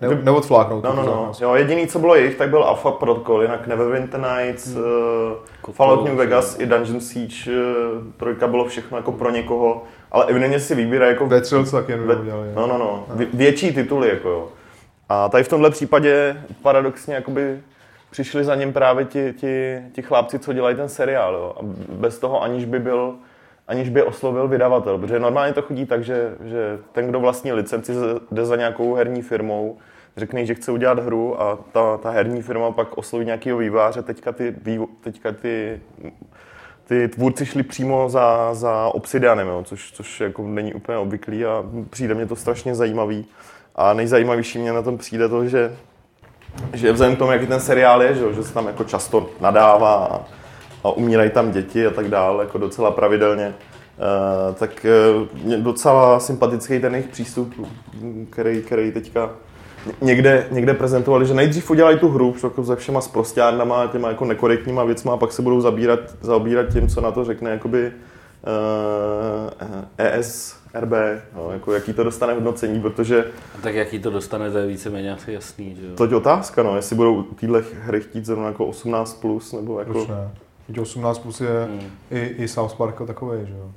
[0.00, 0.84] ne, neodfláknout.
[0.84, 1.32] No, no, no.
[1.40, 4.84] Jo, jediný, co bylo jejich, tak byl Alpha Protocol, jinak Neverwinter Nights, hmm.
[5.68, 10.24] uh, Fallout New Vegas i Dungeon Siege, uh, trojka bylo všechno jako pro někoho, ale
[10.24, 11.26] evidentně si vybírá jako...
[11.26, 12.14] Vetrils tak jen ve,
[12.54, 13.04] No, no, no.
[13.34, 14.48] Větší tituly, jako jo.
[15.08, 17.60] A tady v tomhle případě paradoxně jakoby
[18.10, 21.34] přišli za ním právě ti, ti, ti chlápci, co dělají ten seriál.
[21.34, 21.54] Jo.
[21.56, 21.60] A
[21.92, 23.14] bez toho, aniž by byl
[23.68, 24.98] aniž by oslovil vydavatel.
[24.98, 27.92] Protože normálně to chodí tak, že, že ten, kdo vlastní licenci,
[28.30, 29.78] jde za nějakou herní firmou,
[30.16, 34.02] řekne, že chce udělat hru a ta, ta herní firma pak osloví nějakého výváře.
[34.02, 34.54] Teďka ty,
[35.00, 35.80] teďka ty,
[36.84, 41.64] ty tvůrci šli přímo za, za Obsidianem, jo, což, což jako není úplně obvyklý a
[41.90, 43.26] přijde mě to strašně zajímavý.
[43.74, 45.76] A nejzajímavější mě na tom přijde to, že
[46.72, 49.94] že vzhledem k tomu, jaký ten seriál je, že, že se tam jako často nadává
[50.04, 50.20] a,
[50.84, 53.54] a umírají tam děti a tak dále, jako docela pravidelně,
[54.48, 54.86] Uh, tak
[55.44, 57.54] uh, docela sympatický ten jejich přístup,
[58.30, 59.30] který, který teďka
[60.00, 64.84] někde, někde prezentovali, že nejdřív udělají tu hru jako se všema sprostěrnama, těma jako nekorektníma
[64.84, 70.57] věcma a pak se budou zabírat, zaobírat tím, co na to řekne jakoby uh, ES
[70.74, 70.92] RB,
[71.36, 73.24] no, jako jaký to dostane hodnocení, protože...
[73.58, 75.94] A tak jaký to dostane, to je víceméně asi jasný, že jo?
[75.94, 79.92] To je otázka, no, jestli budou týhle hry chtít zrovna jako 18+, plus, nebo jako...
[79.92, 80.80] Proč ne?
[80.80, 81.80] 18 plus je hmm.
[82.10, 83.70] i, i South Park jako takový, že jo?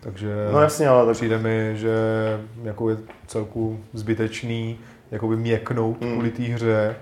[0.00, 1.16] Takže no jasně, ale tak...
[1.16, 1.90] přijde mi, že
[2.62, 4.78] jako je celku zbytečný
[5.10, 6.12] jakoby měknout hmm.
[6.12, 6.96] kvůli té hře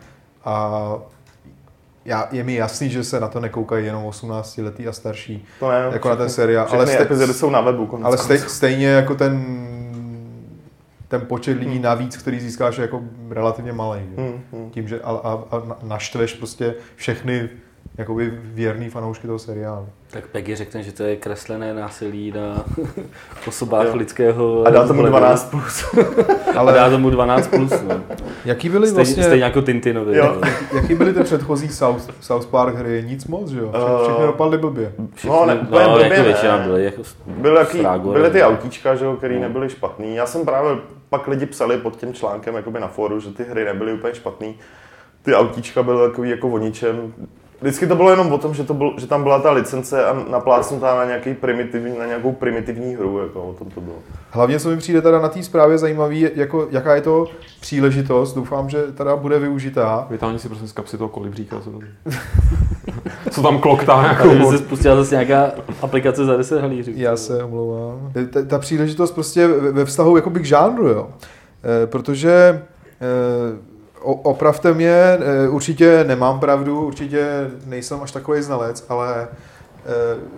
[0.45, 0.99] a
[2.05, 5.71] já, je mi jasný, že se na to nekoukají jenom 18 letý a starší, to
[5.71, 6.67] ne, jako všechny, na ten seriál.
[6.71, 8.01] Ale stej, epizody jsou na webu.
[8.03, 9.65] Ale stej, stejně jako ten
[11.09, 11.83] ten počet lidí hmm.
[11.83, 14.01] navíc, který získáš, je jako relativně malý.
[14.17, 14.71] Hmm, hmm.
[14.71, 17.49] Tím, že a, a, a naštveš prostě všechny
[17.99, 19.89] jakoby věrný fanoušky toho seriálu.
[20.11, 22.65] Tak Peggy řekne, že to je kreslené násilí na
[23.49, 23.97] osobách jo.
[23.97, 24.65] lidského...
[24.67, 25.85] A dá tomu 12 plus.
[26.57, 28.01] Ale dá tomu 12 plus, no.
[28.45, 29.25] Jaký byly stejně, vlastně...
[29.25, 30.17] Stejně jako Tintinovi.
[30.17, 30.41] Jo.
[30.75, 33.05] Jaký byly ty předchozí South, South Park hry?
[33.07, 33.73] Nic moc, že jo?
[33.73, 34.93] Vše, všechny dopadly blbě.
[35.15, 37.79] Všechny, no, ne, no, no, blbě, jako většina byly jako byly, jaký,
[38.13, 39.41] byly ty autíčka, že jo, který no.
[39.41, 40.15] nebyly špatný.
[40.15, 40.77] Já jsem právě
[41.09, 44.59] pak lidi psali pod tím článkem jakoby na fóru, že ty hry nebyly úplně špatný.
[45.23, 47.13] Ty autíčka byly takový jako o ničem
[47.61, 50.25] Vždycky to bylo jenom o tom, že, to byl, že tam byla ta licence a
[50.31, 53.97] naplácnutá na, nějaký primitivní, na nějakou primitivní hru, jako o tom to bylo.
[54.31, 57.27] Hlavně, co mi přijde teda na té zprávě zajímavý, jako, jaká je to
[57.61, 60.07] příležitost, doufám, že teda bude využitá.
[60.11, 61.81] Vytáhni si prosím z kapsy toho kolibříka, co tam,
[63.31, 64.51] co tam kloktá nějakou.
[64.51, 66.91] se spustila zase nějaká aplikace za 10 halířů.
[66.95, 68.13] Já se omlouvám.
[68.31, 71.09] Ta, ta příležitost prostě ve vztahu jakoby k žánru, jo.
[71.83, 73.74] E, protože e,
[74.05, 79.29] opravte mě, eh, určitě nemám pravdu, určitě nejsem až takový znalec, ale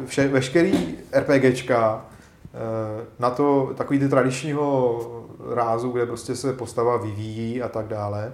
[0.07, 2.05] vše, veškerý RPGčka
[3.18, 5.00] na to takový ty tradičního
[5.55, 8.33] rázu, kde prostě se postava vyvíjí a tak dále,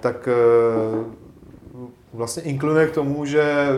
[0.00, 0.28] tak
[2.12, 3.68] vlastně inklinuje k tomu, že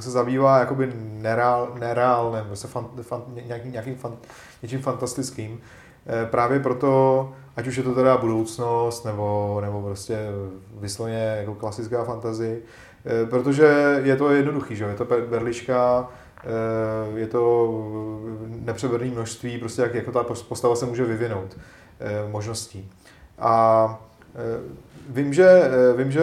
[0.00, 4.16] se zabývá jakoby nereál, nereálným, prostě fan, fan, nějakým, nějakým fan,
[4.62, 5.60] něčím fantastickým.
[6.30, 10.18] Právě proto, ať už je to teda budoucnost, nebo, nebo prostě
[10.80, 12.58] vysloně jako klasická fantazie,
[13.04, 14.84] eh, protože je to jednoduchý, že?
[14.84, 17.72] je to berlička, eh, je to
[18.46, 21.58] nepřeberné množství, prostě jak jako ta postava se může vyvinout
[22.30, 22.90] možností.
[23.38, 24.00] A
[25.08, 26.22] vím, že, vím, že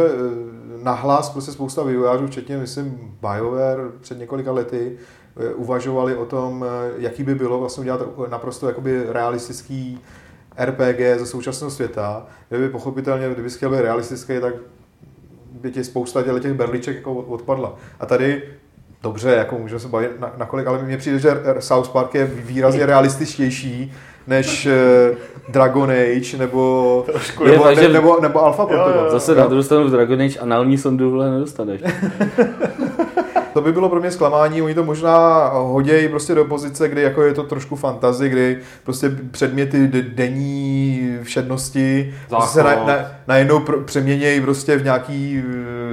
[0.84, 4.98] nahlas prostě spousta vývojářů, včetně, myslím, BioWare před několika lety,
[5.38, 10.00] eh, uvažovali o tom, eh, jaký by bylo vlastně udělat naprosto jakoby realistický
[10.66, 14.54] RPG ze současného světa, kdyby pochopitelně, kdyby chtěl být realistický, tak
[15.52, 17.76] by ti spousta těch berliček jako odpadla.
[18.00, 18.44] A tady
[19.04, 22.86] dobře, jako můžeme se bavit na, nakolik, ale mně přijde, že South Park je výrazně
[22.86, 23.94] realističtější
[24.28, 25.18] než uh,
[25.50, 27.06] Dragon Age nebo,
[27.46, 29.10] nebo, ne, nebo, nebo Alpha Protocol.
[29.10, 31.82] Zase na druhou stranu v Dragon Age anální sondu nedostaneš.
[33.54, 37.22] to by bylo pro mě zklamání, oni to možná hodějí prostě do pozice, kdy jako
[37.22, 42.96] je to trošku fantazy, kdy prostě předměty denní všednosti prostě se na, na,
[43.28, 45.44] najednou pr- přeměnějí prostě v nějaký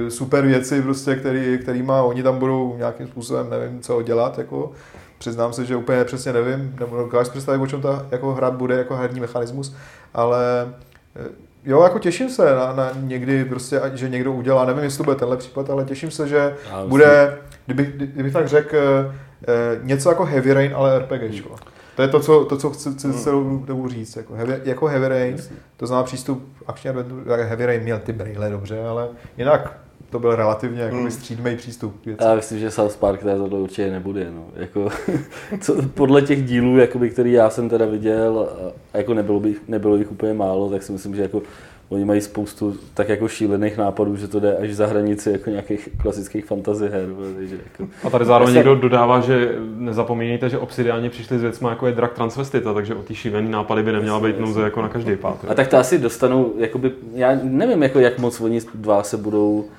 [0.03, 4.71] uh, super věci, prostě, který, kterýma oni tam budou nějakým způsobem, nevím, co dělat, jako.
[5.17, 8.75] Přiznám se, že úplně přesně nevím, nebo dokážu představit, o čem ta jako hra bude
[8.75, 9.75] jako herní mechanismus,
[10.13, 10.73] ale
[11.15, 15.03] eh, Jo, jako těším se na, na někdy prostě, že někdo udělá, nevím, jestli to
[15.03, 20.09] bude tenhle případ, ale těším se, že Já bude, kdybych, kdybych tak řekl, eh, něco
[20.09, 21.21] jako Heavy Rain, ale RPG.
[21.21, 21.55] Hmm.
[21.95, 23.17] To je to, co, to, co chci, chci hmm.
[23.17, 24.15] celou dobu říct.
[24.15, 25.37] Jako heavy, jako heavy Rain,
[25.77, 30.35] to znamená přístup akční adventure, Heavy Rain měl ty brýle dobře, ale jinak to byl
[30.35, 31.11] relativně jako hmm.
[31.11, 32.05] střídmý přístup.
[32.05, 32.17] Věc.
[32.21, 34.31] Já myslím, že South Park tohle určitě nebude.
[34.31, 34.45] No.
[34.55, 34.89] Jako,
[35.61, 38.49] co, podle těch dílů, jakoby, který já jsem teda viděl,
[38.93, 41.41] a jako nebylo, by, nebylo jich úplně málo, tak si myslím, že jako
[41.89, 45.89] Oni mají spoustu tak jako šílených nápadů, že to jde až za hranici jako nějakých
[46.01, 47.05] klasických fantasy her.
[47.35, 47.91] Takže jako...
[48.03, 52.13] A tady zároveň někdo dodává, že nezapomínejte, že obsidiáni přišli s věcmi jako je Drak
[52.13, 55.45] Transvestita, takže o ty šílený nápady by neměla být nouze jako na každý pád.
[55.47, 59.65] A tak to asi dostanou, jakoby, já nevím, jako jak moc oni dva se budou
[59.65, 59.78] Uh,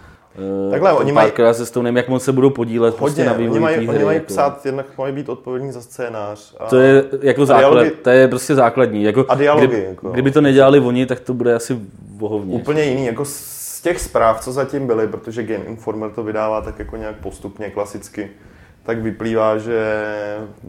[0.71, 1.33] Takhle, oni mají...
[1.53, 4.17] se Stonem, jak moc se budou podílet prostě na vývoji oni mají, hry, oni mají
[4.17, 4.27] jako.
[4.27, 6.57] psát, jednak mají být odpovědní za scénář.
[6.61, 6.67] A...
[6.67, 7.91] To je jako základ, dialogy...
[7.91, 9.03] to je prostě základní.
[9.03, 9.67] Jako, a dialogy.
[9.67, 10.09] Kdy, jako.
[10.09, 11.79] Kdyby to nedělali oni, tak to bude asi
[12.17, 12.55] vohovně.
[12.55, 16.79] Úplně jiný, jako z těch zpráv, co zatím byly, protože Game Informer to vydává tak
[16.79, 18.31] jako nějak postupně, klasicky,
[18.83, 19.95] tak vyplývá, že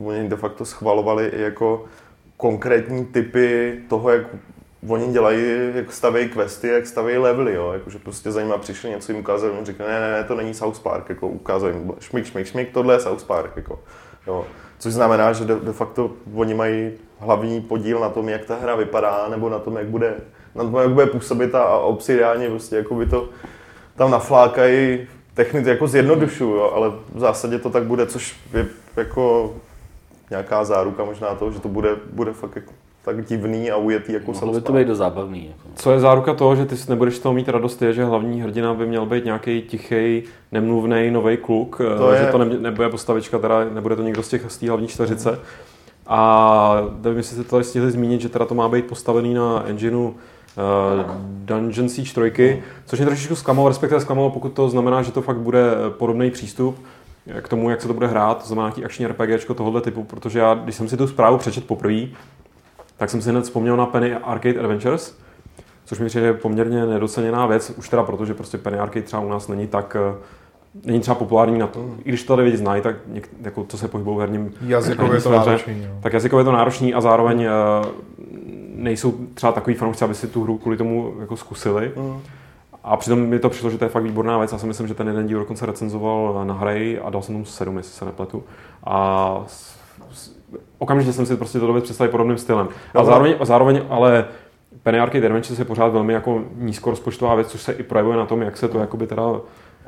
[0.05, 1.85] oni de facto schvalovali i jako
[2.37, 4.21] konkrétní typy toho, jak
[4.87, 9.11] oni dělají, jak stavějí questy, jak stavějí levely, jo, jakože prostě za nimi přišli něco
[9.11, 12.47] jim ukázali, on řekne, ne, ne, ne, to není South Park, jako ukázali šmik, šmik,
[12.47, 13.79] šmik, tohle je South Park, jako,
[14.27, 14.45] jo.
[14.79, 18.75] Což znamená, že de, de facto oni mají hlavní podíl na tom, jak ta hra
[18.75, 20.15] vypadá, nebo na tom, jak bude,
[20.55, 23.29] na tom, jak bude působit a obsidiálně prostě jako by to
[23.95, 28.65] tam naflákají technicky jako zjednodušuju, jo, ale v zásadě to tak bude, což je
[28.97, 29.55] jako
[30.29, 32.71] nějaká záruka možná toho, že to bude, bude fakt jako
[33.05, 35.47] tak divný a ujetý jako Mohlo by to být do zábavný.
[35.47, 35.69] Jako.
[35.75, 38.73] Co je záruka toho, že ty si nebudeš toho mít radost, je, že hlavní hrdina
[38.73, 42.31] by měl být nějaký tichý, nemluvný nový kluk, to že je...
[42.31, 45.31] to ne, nebude postavička, teda nebude to někdo z těch z té hlavní čtveřice.
[45.31, 45.37] Mm.
[46.07, 50.03] A nevím, jestli jste tady stihli zmínit, že teda to má být postavený na engineu
[50.03, 50.13] uh,
[51.21, 52.61] Dungeon Siege 3, mm.
[52.85, 56.79] což mě trošičku zklamalo, respektive zklamalo, pokud to znamená, že to fakt bude podobný přístup
[57.41, 60.39] k tomu, jak se to bude hrát, to znamená nějaký akční RPG tohohle typu, protože
[60.39, 62.07] já, když jsem si tu zprávu přečet poprvé,
[63.01, 65.17] tak jsem si hned vzpomněl na Penny Arcade Adventures,
[65.85, 69.29] což mi přijde poměrně nedoceněná věc, už teda proto, že prostě Penny Arcade třeba u
[69.29, 70.15] nás není tak eh,
[70.85, 71.99] není třeba populární na to, mm.
[72.05, 75.21] i když to tady lidi znají, tak něk, jako, co se pohybou v herním jazykově
[75.21, 75.83] to náročný.
[75.83, 75.91] Jo.
[76.01, 77.85] Tak jazykově je to náročný a zároveň uh,
[78.75, 81.91] nejsou třeba takový fanoušci, aby si tu hru kvůli tomu jako zkusili.
[81.95, 82.19] Mm.
[82.83, 84.51] A přitom mi to přišlo, že to je fakt výborná věc.
[84.51, 87.45] Já si myslím, že ten jeden díl dokonce recenzoval na hry a dal jsem tomu
[87.45, 88.43] sedm, jestli se nepletu.
[88.83, 89.45] A
[90.77, 92.67] okamžitě jsem si prostě to dovedl představit podobným stylem.
[92.93, 94.25] A zároveň, zároveň ale
[94.83, 98.41] Penny Arcade Adventures je pořád velmi jako nízkorozpočtová věc, což se i projevuje na tom,
[98.41, 99.23] jak se to jakoby teda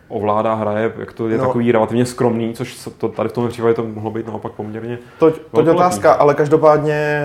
[0.08, 1.46] ovládá, hraje, jak to je no.
[1.46, 5.32] takový relativně skromný, což to, tady v tom případě to mohlo být naopak poměrně To,
[5.32, 7.22] to je otázka, ale každopádně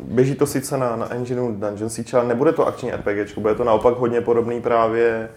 [0.00, 3.64] běží to sice na, na engineu Dungeon Siege, ale nebude to akční RPG, bude to
[3.64, 5.28] naopak hodně podobný právě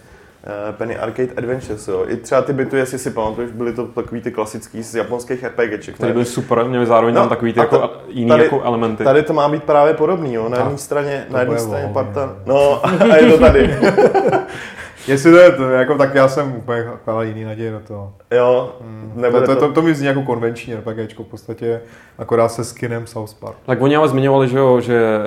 [0.72, 2.06] Penny Arcade Adventures, jo.
[2.08, 5.98] I třeba ty byty, jestli si pamatuješ, byly to takový ty klasický z japonských RPGček.
[5.98, 9.04] Tady byly super, měly zároveň no, tam takový ty jako to, jiný tady, jako elementy.
[9.04, 10.50] Tady to má být právě podobný, jo.
[10.50, 13.78] Na jedné straně, na jedné straně parta, no a je to tady.
[15.08, 18.14] Jestli to je to, jako, tak já jsem úplně chvala jiný naděje do toho.
[18.32, 19.24] Jo, hmm.
[19.32, 21.82] to, to, to, to, mi zní jako konvenční RPGčko v podstatě,
[22.18, 23.56] akorát se skinem South Park.
[23.66, 25.20] Tak oni ale zmiňovali, že, jo, že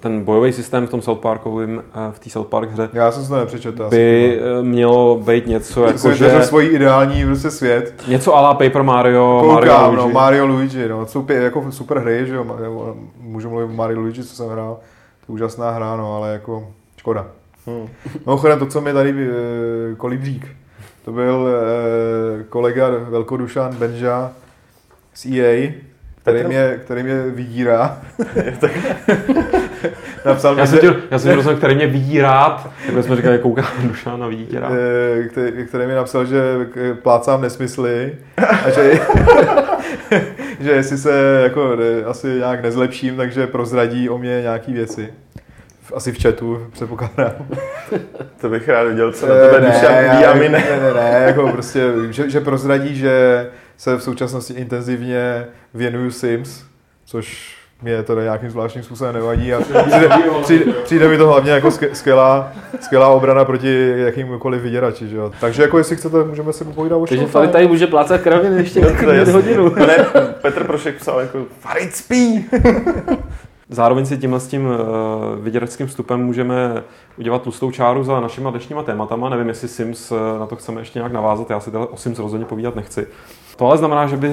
[0.00, 3.28] ten bojový systém v tom South Parkovém, eh, v té South Park hře já jsem
[3.28, 3.88] to nepřečetl.
[3.90, 6.42] by eh, mělo být něco jako, jsem že...
[6.42, 7.94] svůj ideální prostě svět.
[8.08, 10.14] Něco ala Paper Mario, Koukám, Mario no, Luigi.
[10.14, 14.24] Mario Luigi, no, jsou pě, jako super hry, že jo, můžu mluvit o Mario Luigi,
[14.24, 14.78] co jsem hrál,
[15.26, 17.26] to je úžasná hra, no, ale jako škoda.
[17.66, 17.88] Hmm.
[18.26, 20.48] Mimochodem to, co mi tady e, kolibřík,
[21.04, 24.32] to byl e, kolega Velkodušan Benža
[25.14, 25.72] z EA,
[26.22, 27.98] který mě, který mě vydírá.
[30.24, 33.66] Napsal já, jsem tě, já jsem rozuměl, který mě vidí rád, tak jsme říkali, kouká
[33.82, 34.72] Dušan a vidí tě rád.
[35.30, 36.42] Který, který mi napsal, že
[37.02, 38.14] plácám nesmysly
[38.64, 39.00] a že,
[40.60, 45.08] že jestli se jako asi nějak nezlepším, takže prozradí o mě nějaký věci
[45.94, 47.32] asi v chatu, předpokládám.
[48.40, 49.80] to bych rád viděl, co na tebe ne,
[50.22, 51.80] já, ne, ne, ne, ne, jako prostě,
[52.10, 56.64] že, že prozradí, že se v současnosti intenzivně věnuju Sims,
[57.04, 60.08] což mě to nějakým zvláštním způsobem nevadí a přijde,
[60.42, 65.32] přijde, přijde mi to hlavně jako skvělá, skvělá obrana proti jakýmkoliv vyděrači, že jo.
[65.40, 68.80] Takže jako jestli chcete, můžeme se povídat o Takže Farid tady může plácat kraviny ještě
[68.80, 69.74] no, hodinu.
[69.74, 69.96] Ne,
[70.42, 72.48] Petr Prošek psal jako Farid spí.
[73.74, 74.74] Zároveň si tímhle s tím uh,
[75.44, 76.82] vyděračským vstupem můžeme
[77.18, 79.28] udělat tlustou čáru za našima dnešníma tématama.
[79.28, 82.46] Nevím, jestli Sims uh, na to chceme ještě nějak navázat, já si o Sims rozhodně
[82.46, 83.06] povídat nechci.
[83.56, 84.32] To ale znamená, že by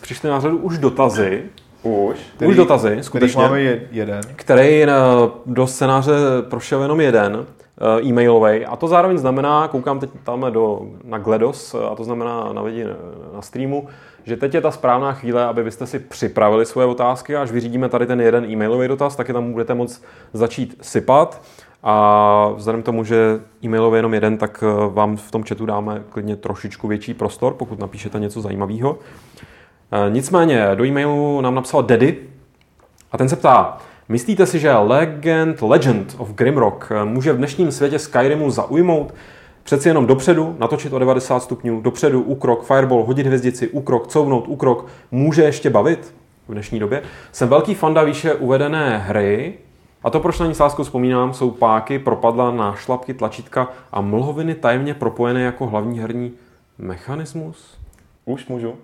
[0.00, 1.42] přišly na řadu už dotazy.
[1.82, 2.16] Už?
[2.36, 3.42] Který, už dotazy, skutečně.
[3.42, 3.60] máme
[3.90, 4.20] jeden.
[4.36, 4.86] Který
[5.46, 6.12] do scénáře
[6.50, 7.46] prošel jenom jeden
[8.02, 8.66] e-mailový.
[8.66, 12.84] A to zároveň znamená, koukám teď tam do, na GLeDOS, a to znamená na lidi
[13.34, 13.88] na streamu,
[14.26, 18.06] že teď je ta správná chvíle, aby byste si připravili svoje otázky, až vyřídíme tady
[18.06, 21.42] ten jeden e-mailový dotaz, tak je tam budete moct začít sypat.
[21.82, 26.02] A vzhledem k tomu, že e-mailový jenom jeden, tak eh, vám v tom chatu dáme
[26.10, 28.98] klidně trošičku větší prostor, pokud napíšete něco zajímavého.
[29.92, 32.18] Eh, nicméně do e-mailu nám napsal Daddy
[33.12, 37.72] a ten se ptá, myslíte si, že Legend, Legend of Grimrock eh, může v dnešním
[37.72, 39.14] světě Skyrimu zaujmout?
[39.66, 44.86] Přeci jenom dopředu, natočit o 90 stupňů, dopředu, úkrok, fireball, hodit hvězdici, úkrok, couvnout, úkrok,
[45.10, 46.14] může ještě bavit
[46.48, 47.02] v dnešní době.
[47.32, 49.54] Jsem velký fanda výše uvedené hry,
[50.02, 54.00] a to, proč na ní s láskou vzpomínám, jsou páky, propadla na šlapky, tlačítka a
[54.00, 56.32] mlhoviny tajemně propojené jako hlavní herní
[56.78, 57.78] mechanismus.
[58.24, 58.74] Už můžu.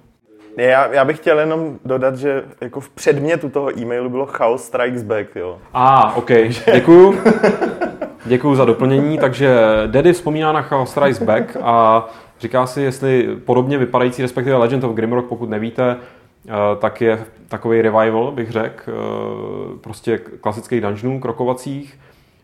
[0.56, 4.64] Ne, já, já bych chtěl jenom dodat, že jako v předmětu toho e-mailu bylo Chaos
[4.64, 5.58] Strikes Back, jo.
[5.72, 6.30] A, ah, OK,
[6.74, 7.18] děkuju.
[8.24, 9.18] Děkuji za doplnění.
[9.18, 9.56] Takže
[9.86, 12.06] Daddy vzpomíná na Chaos Rise Back a
[12.40, 15.96] říká si, jestli podobně vypadající, respektive Legend of Grimrock, pokud nevíte,
[16.48, 21.98] eh, tak je takový revival, bych řekl, eh, prostě klasických dungeonů, krokovacích,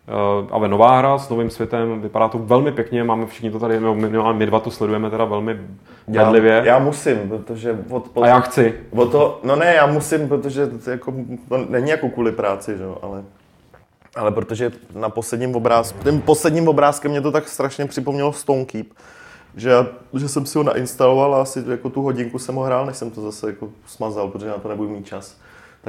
[0.09, 0.13] eh,
[0.51, 4.11] ale nová hra s novým světem, vypadá to velmi pěkně, máme všichni to tady, my,
[4.33, 5.57] my dva to sledujeme teda velmi
[6.09, 6.53] bedlivě.
[6.53, 7.79] Já, já musím, protože...
[7.91, 8.75] Od, od, a já chci.
[8.91, 11.15] Od to, no ne, já musím, protože to, jako,
[11.49, 12.85] to není jako kvůli práci, že?
[13.03, 13.23] ale
[14.17, 18.87] ale protože na posledním obrázku, tím posledním obrázkem mě to tak strašně připomnělo Stone Keep,
[19.57, 19.73] že,
[20.19, 23.11] že jsem si ho nainstaloval a asi jako tu hodinku jsem ho hrál, než jsem
[23.11, 25.37] to zase jako smazal, protože na to nebudu mít čas.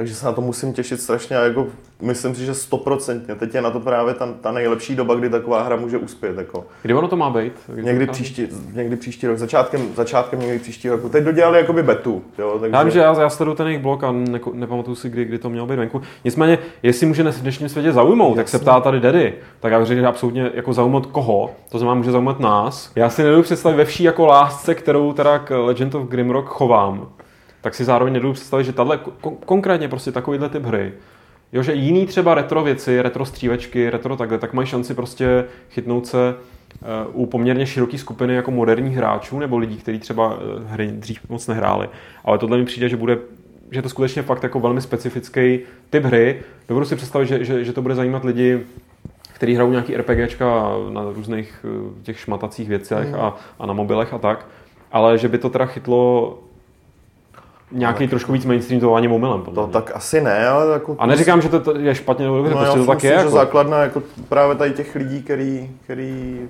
[0.00, 1.66] Takže se na to musím těšit strašně a jako
[2.02, 3.34] myslím si, že stoprocentně.
[3.34, 6.36] Teď je na to právě ta, ta nejlepší doba, kdy taková hra může uspět.
[6.36, 6.64] Jako.
[6.82, 7.52] Kdy ono to má být?
[7.66, 11.08] Kdy někdy, příští, někdy příští rok, začátkem, začátkem někdy příští roku.
[11.08, 12.22] Teď dodělali jakoby betu.
[12.38, 12.76] Jo, takže...
[12.76, 15.38] Já vím, že já, já sleduju ten jejich blog a ne, nepamatuju si, kdy, kdy
[15.38, 16.02] to mělo být venku.
[16.24, 20.00] Nicméně, jestli může v dnešním světě zaujmout, tak se ptá tady Daddy, tak já řekl,
[20.00, 22.92] že absolutně jako zaujmout koho, to znamená může zaujmout nás.
[22.96, 27.08] Já si nedovedu představit ve vší jako lásce, kterou teda k Legend of Grimrock chovám
[27.60, 30.92] tak si zároveň nedodu představit, že tahle, kon- konkrétně prostě takovýhle typ hry,
[31.52, 36.06] jo, že jiný třeba retro věci, retro střívečky, retro takhle, tak mají šanci prostě chytnout
[36.06, 36.34] se
[37.14, 41.20] uh, u poměrně široké skupiny jako moderních hráčů nebo lidí, kteří třeba uh, hry dřív
[41.28, 41.88] moc nehráli.
[42.24, 43.18] Ale tohle mi přijde, že bude
[43.72, 46.42] že to skutečně fakt jako velmi specifický typ hry.
[46.68, 48.60] Dovedu si představit, že, že, že to bude zajímat lidi,
[49.32, 53.14] kteří hrajou nějaký RPGčka na různých uh, těch šmatacích věcech mm.
[53.14, 54.46] a, a na mobilech a tak.
[54.92, 56.38] Ale že by to teda chytlo
[57.72, 59.42] nějaký tak, trošku víc mainstream to ani omylem.
[59.42, 59.72] To mě.
[59.72, 60.96] tak asi ne, ale jako...
[60.98, 63.10] A neříkám, že to je špatně nebo dobře, no, prostě to tak je.
[63.10, 63.30] Že jako...
[63.30, 66.40] základna jako právě tady těch lidí, který, který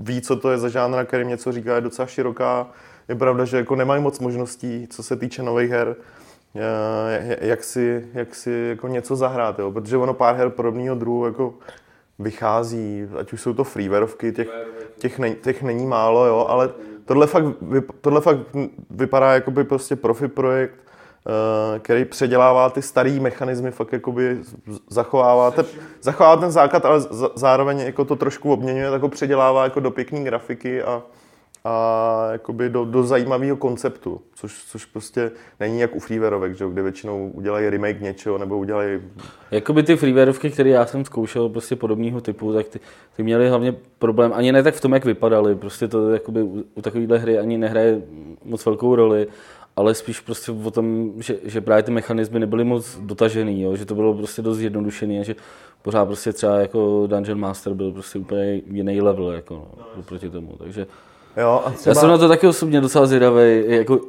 [0.00, 2.66] ví, co to je za žánr, který něco říká, je docela široká.
[3.08, 5.96] Je pravda, že jako nemají moc možností, co se týče nových her,
[7.40, 9.72] jak si, jak si jako něco zahrát, jo?
[9.72, 11.54] protože ono pár her podobného druhu jako
[12.18, 14.48] vychází, ať už jsou to freewareovky, těch,
[14.98, 16.70] těch, ne, těch není málo, jo, ale
[17.04, 17.44] tohle fakt,
[18.00, 18.38] tohle fakt
[18.90, 24.38] vypadá jako by prostě profi projekt eh, který předělává ty staré mechanismy, fakt jakoby
[24.90, 25.64] zachovává, te,
[26.02, 27.00] zachovává ten základ, ale
[27.34, 31.02] zároveň jako to trošku obměňuje, tak ho předělává jako do pěkné grafiky a,
[31.66, 36.82] a jakoby do, do zajímavého konceptu, což, což prostě není jak u freewareovek, že, kde
[36.82, 39.00] většinou udělají remake něčeho nebo udělají...
[39.50, 42.80] Jakoby ty freewareovky, které já jsem zkoušel prostě podobného typu, tak ty,
[43.16, 46.64] ty měly hlavně problém, ani ne tak v tom, jak vypadaly, prostě to jakoby u,
[46.74, 48.02] u takovéhle hry ani nehraje
[48.44, 49.26] moc velkou roli,
[49.76, 53.76] ale spíš prostě o tom, že, že právě ty mechanismy nebyly moc dotažený, jo?
[53.76, 55.34] že to bylo prostě dost zjednodušený a že
[55.82, 60.56] pořád prostě třeba jako Dungeon Master byl prostě úplně jiný level jako no, proti tomu,
[60.58, 60.86] takže
[61.36, 61.90] Jo, a třeba...
[61.90, 64.00] Já jsem na to taky osobně docela zvědavý, jako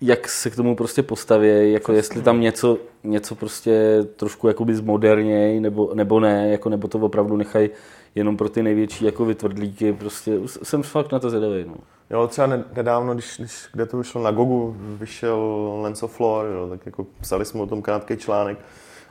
[0.00, 5.60] jak se k tomu prostě postaví, jako jestli tam něco, něco prostě trošku jakoby zmoderněj,
[5.60, 7.70] nebo, nebo ne, jako nebo to opravdu nechají
[8.14, 11.64] jenom pro ty největší jako vytvrdlíky, prostě jsem fakt na to zvědavý.
[11.68, 11.74] No.
[12.10, 16.68] Jo, třeba nedávno, když, když kde to vyšlo na Gogu, vyšel Lens of Floor, jo,
[16.68, 18.58] tak jako psali jsme o tom krátký článek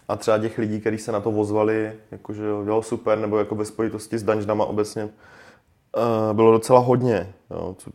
[0.08, 3.66] a třeba těch lidí, kteří se na to vozvali, jakože jo, super, nebo jako ve
[3.66, 5.10] spojitosti s dungeonama obecně,
[6.34, 7.92] bylo docela hodně, jo, co,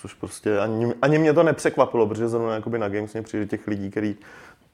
[0.00, 3.66] což prostě ani, ani mě to nepřekvapilo, protože zrovna jakoby na Games mě přijde těch
[3.66, 4.16] lidí, kteří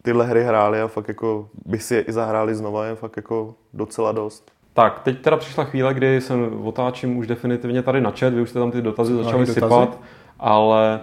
[0.03, 3.55] tyhle hry hráli a fakt jako by si je i zahráli znova, je fakt jako
[3.73, 4.53] docela dost.
[4.75, 8.51] Tak, teď teda přišla chvíle, kdy jsem otáčím už definitivně tady na chat, vy už
[8.51, 9.53] jste tam ty dotazy začali dotazy?
[9.53, 9.99] sypat,
[10.39, 11.01] ale...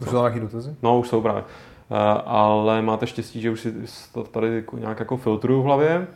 [0.00, 0.74] Už jsou nějaký dotazy?
[0.82, 1.42] No, už jsou právě.
[1.42, 3.72] Uh, ale máte štěstí, že už si
[4.12, 6.06] to tady jako nějak jako filtruju v hlavě.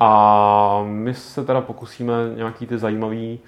[0.00, 3.40] A my se teda pokusíme nějaký ty zajímavý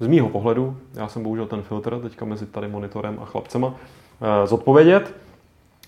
[0.00, 3.74] z mýho pohledu, já jsem bohužel ten filtr teďka mezi tady monitorem a chlapcema,
[4.20, 5.14] eh, zodpovědět.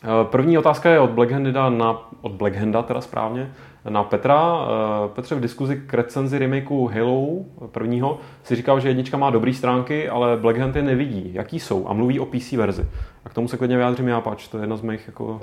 [0.04, 3.52] Eh, první otázka je od Blackhanda na, od Blackhanda teda správně,
[3.88, 4.54] na Petra.
[4.64, 7.28] Eh, Petře v diskuzi k recenzi remakeu Halo
[7.66, 11.30] prvního si říkal, že jednička má dobré stránky, ale Blackhand je nevidí.
[11.34, 11.88] Jaký jsou?
[11.88, 12.86] A mluví o PC verzi.
[13.24, 14.48] A k tomu se klidně vyjádřím já, pač.
[14.48, 15.38] To je jedna z mých jako uh,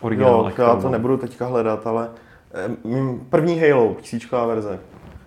[0.00, 0.58] originálek.
[0.58, 2.08] Jo, já to nebudu teďka hledat, ale
[3.30, 4.80] první Halo, PC verze.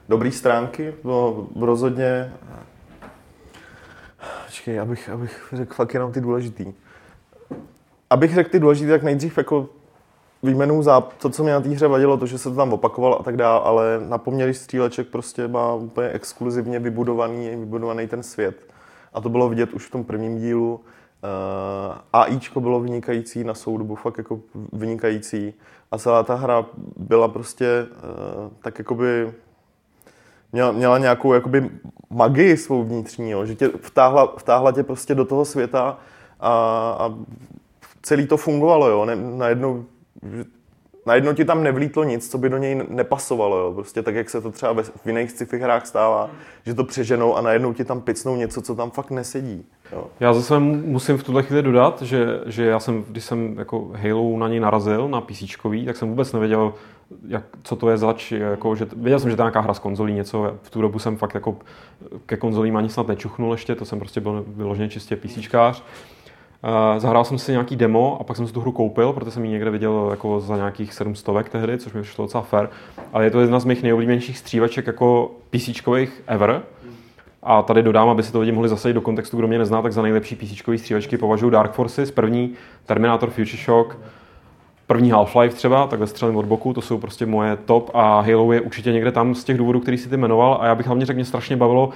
[0.10, 2.34] Dobrý stránky, bylo rozhodně
[4.52, 6.74] Počkej, abych, abych řekl fakt jenom ty důležitý.
[8.10, 9.70] Abych řekl ty důležitý, tak nejdřív jako
[10.44, 13.20] výjmenu za to, co mě na té hře vadilo, to, že se to tam opakovalo
[13.20, 18.56] a tak dále, ale na poměry stříleček prostě má úplně exkluzivně vybudovaný, vybudovaný ten svět.
[19.14, 20.74] A to bylo vidět už v tom prvním dílu.
[20.74, 24.40] Uh, AIčko bylo vynikající na soudobu, fakt jako
[24.74, 25.54] vynikající.
[25.92, 26.66] A celá ta hra
[26.98, 29.34] byla prostě uh, tak jakoby
[30.52, 31.70] měla, měla nějakou jakoby
[32.10, 35.98] magii svou vnitřní, jo, že tě vtáhla, vtáhla tě prostě do toho světa
[36.40, 36.52] a,
[37.00, 37.14] a
[38.02, 39.86] celý to fungovalo, jo, ne, najednou,
[41.06, 44.42] najednou ti tam nevlítlo nic, co by do něj nepasovalo, jo, prostě tak, jak se
[44.42, 46.30] to třeba ve, v jiných sci-fi hrách stává,
[46.66, 49.66] že to přeženou a najednou ti tam picnou něco, co tam fakt nesedí.
[49.92, 50.08] Jo.
[50.20, 54.38] Já zase musím v tuhle chvíli dodat, že, že já jsem, když jsem jako Halo
[54.38, 55.44] na něj narazil, na PC,
[55.86, 56.74] tak jsem vůbec nevěděl,
[57.28, 59.80] jak, co to je zač, jako, že, věděl jsem, že to je nějaká hra z
[59.80, 61.58] konzolí, něco, v tu dobu jsem fakt jako
[62.26, 65.84] ke konzolím ani snad nečuchnul ještě, to jsem prostě byl vyloženě čistě PCčkář.
[66.64, 69.46] Uh, zahrál jsem si nějaký demo a pak jsem si tu hru koupil, protože jsem
[69.46, 72.68] ji někde viděl jako za nějakých 700 tehdy, což mi přišlo docela fair.
[73.14, 76.62] Ale je to jedna z mých nejoblíbenějších střívaček jako PCčkových ever.
[77.44, 79.94] A tady dodám, aby si to lidi mohli zasadit do kontextu, kdo mě nezná, tak
[79.94, 82.54] za nejlepší PC střívačky považuji Dark Forces, první
[82.86, 83.98] Terminator Future Shock,
[84.92, 88.62] první Half-Life třeba, takhle střelím od boku, to jsou prostě moje top a Halo je
[88.62, 91.16] určitě někde tam z těch důvodů, který si ty jmenoval a já bych hlavně řekl,
[91.16, 91.90] mě strašně bavilo,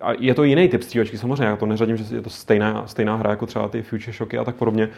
[0.00, 3.16] a je to jiný typ střívačky samozřejmě, já to neřadím, že je to stejná, stejná
[3.16, 4.88] hra jako třeba ty Future Shocky a tak podobně,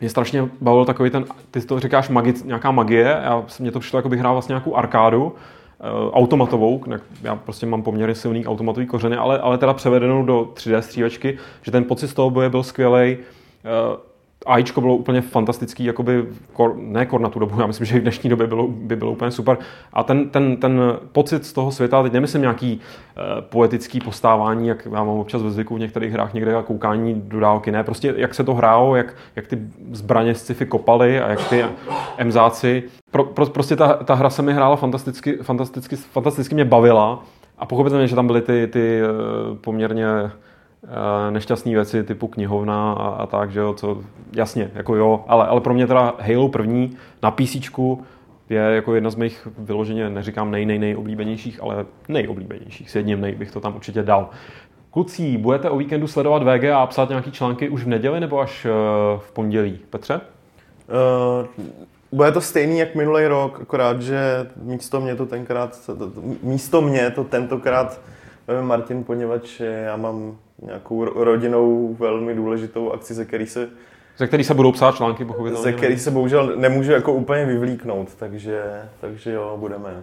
[0.00, 3.98] mě strašně bavilo takový ten, ty to říkáš magi, nějaká magie, já, mě to přišlo,
[3.98, 5.34] jako bych hrál vlastně nějakou arkádu,
[5.80, 6.84] eh, automatovou,
[7.22, 11.72] já prostě mám poměrně silný automatový kořeny, ale, ale teda převedenou do 3D střívačky, že
[11.72, 13.16] ten pocit z toho boje byl skvělý.
[14.46, 17.96] Eh, AIčko bylo úplně fantastický, jakoby, kor, ne kor na tu dobu, já myslím, že
[17.96, 19.58] i v dnešní době bylo, by bylo úplně super.
[19.92, 20.80] A ten, ten, ten
[21.12, 25.50] pocit z toho světa, teď nemyslím nějaký uh, poetický postávání, jak já mám občas ve
[25.50, 28.96] zvyku v některých hrách někde a koukání do dálky, ne, prostě jak se to hrálo,
[28.96, 29.58] jak, jak ty
[29.92, 31.64] zbraně sci-fi kopaly a jak ty
[32.16, 32.82] emzáci.
[33.10, 37.24] Pro, pro, prostě ta, ta hra se mi hrála fantasticky, fantasticky, fantasticky mě bavila
[37.58, 40.30] a pochopitelně, že tam byly ty, ty uh, poměrně Eh,
[41.30, 43.98] nešťastné věci typu knihovna a, a tak, že jo, co,
[44.32, 47.56] jasně, jako jo, ale, ale pro mě teda Halo první na PC
[48.50, 53.34] je jako jedna z mých vyloženě, neříkám nej, nej, nejoblíbenějších, ale nejoblíbenějších, s jedním nej
[53.34, 54.28] bych to tam určitě dal.
[54.90, 58.64] Kluci, budete o víkendu sledovat VG a psát nějaký články už v neděli nebo až
[58.64, 58.68] eh,
[59.18, 59.78] v pondělí?
[59.90, 60.20] Petře?
[60.88, 61.64] Uh,
[62.12, 65.90] bude to stejný jak minulý rok, akorát, že místo mě to tenkrát,
[66.42, 68.00] místo mě to tentokrát
[68.60, 73.68] Martin, poněvadž já mám nějakou rodinou velmi důležitou akci, ze který se
[74.16, 75.62] Ze který se budou psát články, pochopitelně.
[75.62, 78.62] Ze který se bohužel nemůžu jako úplně vyvlíknout, takže,
[79.00, 80.02] takže jo, budeme.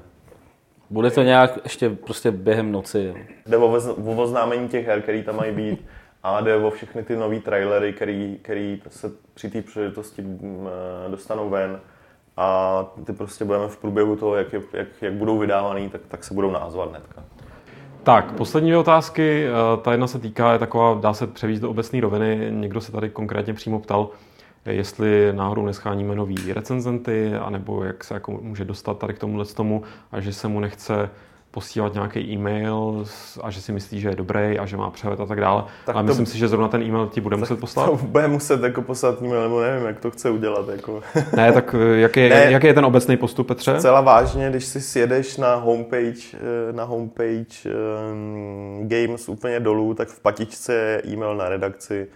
[0.89, 2.99] Bude to nějak ještě prostě během noci.
[2.99, 3.13] Jo.
[3.45, 3.67] Jde o,
[4.05, 5.85] o oznámení těch her, který tam mají být
[6.23, 11.49] a jde o všechny ty nové trailery, který, který se při té příležitosti eh, dostanou
[11.49, 11.79] ven
[12.37, 16.23] a ty prostě budeme v průběhu toho, jak, je, jak, jak budou vydávaný, tak, tak
[16.23, 17.23] se budou názvat hnedka.
[18.09, 19.45] Tak, poslední otázky.
[19.47, 22.47] Eh, ta jedna se týká, je taková, dá se převíst do obecné roviny.
[22.51, 24.09] Někdo se tady konkrétně přímo ptal,
[24.65, 29.83] jestli náhodou nescháníme nový recenzenty, anebo jak se jako může dostat tady k tomuhle tomu
[30.11, 31.09] a že se mu nechce
[31.51, 33.05] posílat nějaký e-mail
[33.41, 35.63] a že si myslí, že je dobrý a že má přehled a tak dále.
[35.85, 37.85] Tak Ale to, myslím si, že zrovna ten e-mail ti bude muset poslat.
[37.85, 40.69] To bude muset jako poslat e-mail, nebo nevím, jak to chce udělat.
[40.69, 41.01] Jako.
[41.35, 43.79] Ne, tak eh, jaký, ne, jaký je ten obecný postup, Petře?
[43.79, 47.69] Celá vážně, když si sjedeš na homepage, eh, na homepage
[48.11, 52.07] um, Games úplně dolů, tak v patičce je e-mail na redakci,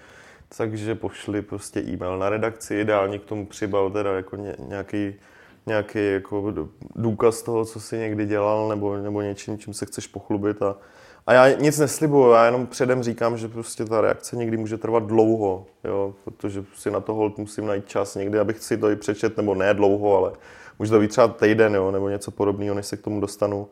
[0.58, 5.14] takže pošli prostě e-mail na redakci, ideálně k tomu přibal teda jako nějaký
[5.66, 6.54] nějaký jako
[6.96, 10.62] důkaz toho, co jsi někdy dělal, nebo, nebo něčím, čím se chceš pochlubit.
[10.62, 10.76] A,
[11.28, 15.04] a já nic neslibuju, já jenom předem říkám, že prostě ta reakce někdy může trvat
[15.04, 18.96] dlouho, jo, protože si na to hold musím najít čas někdy, abych si to i
[18.96, 20.32] přečet, nebo ne dlouho, ale
[20.80, 23.68] může to být třeba týden, jo, nebo něco podobného, než se k tomu dostanu.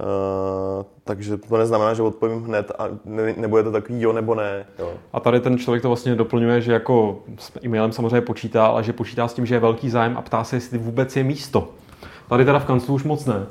[0.00, 4.66] Uh, takže to neznamená, že odpovím hned a ne, nebude to takový jo nebo ne.
[4.78, 4.92] Jo.
[5.12, 8.92] A tady ten člověk to vlastně doplňuje, že jako s e-mailem samozřejmě počítá, ale že
[8.92, 11.68] počítá s tím, že je velký zájem a ptá se, jestli vůbec je místo.
[12.28, 13.46] Tady teda v kanclu už moc ne.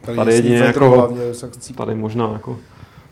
[0.00, 1.16] Tady, tady jedině jako,
[1.76, 2.56] tady možná jako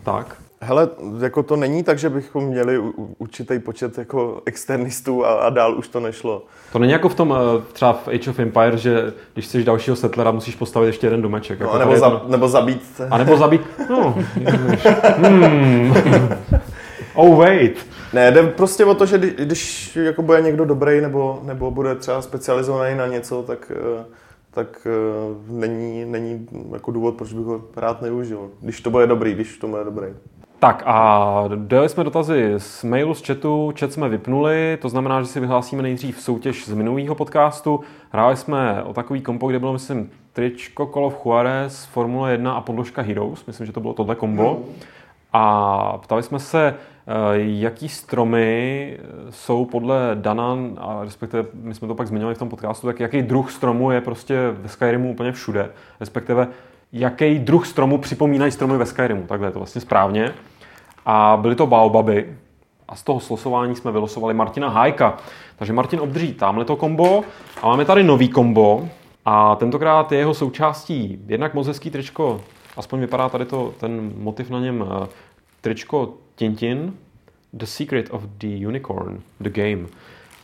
[0.02, 0.42] tak.
[0.64, 0.88] Hele,
[1.22, 2.78] jako to není tak, že bychom měli
[3.18, 6.44] určitý počet jako externistů a, a dál už to nešlo.
[6.72, 9.96] To není jako v tom eh, třeba v Age of Empires, že když chceš dalšího
[9.96, 11.60] settlera, musíš postavit ještě jeden domeček.
[11.60, 12.28] No, jako nebo, za, to...
[12.28, 13.00] nebo zabít.
[13.10, 13.62] A nebo zabít.
[13.90, 14.14] No,
[15.16, 15.94] hmm.
[17.14, 17.86] Oh wait.
[18.12, 22.22] Ne, jde prostě o to, že když jako bude někdo dobrý nebo, nebo bude třeba
[22.22, 24.04] specializovaný na něco, tak, eh,
[24.50, 28.50] tak eh, není, není jako důvod, proč bych ho rád neužil.
[28.60, 30.06] Když to bude dobrý, když to bude dobrý.
[30.62, 35.26] Tak a dali jsme dotazy z mailu, z chatu, chat jsme vypnuli, to znamená, že
[35.26, 37.80] si vyhlásíme nejdřív soutěž z minulého podcastu.
[38.10, 43.02] Hráli jsme o takový kompo, kde bylo, myslím, tričko of Juarez, Formule 1 a podložka
[43.02, 44.60] Heroes, myslím, že to bylo tohle kombo.
[45.32, 48.98] A ptali jsme se, eh, jaký stromy
[49.30, 53.22] jsou podle Dana, a respektive my jsme to pak zmiňovali v tom podcastu, tak jaký
[53.22, 56.48] druh stromu je prostě ve Skyrimu úplně všude, respektive
[56.92, 60.32] jaký druh stromu připomínají stromy ve Skyrimu, takhle je to vlastně správně
[61.06, 62.36] a byly to baobaby.
[62.88, 65.16] A z toho slosování jsme vylosovali Martina Hájka.
[65.56, 67.24] Takže Martin obdrží tamhle to kombo
[67.62, 68.88] a máme tady nový kombo.
[69.24, 72.40] A tentokrát je jeho součástí jednak moc hezký tričko,
[72.76, 75.06] aspoň vypadá tady to, ten motiv na něm, eh,
[75.60, 76.94] tričko Tintin,
[77.52, 79.86] The Secret of the Unicorn, The Game.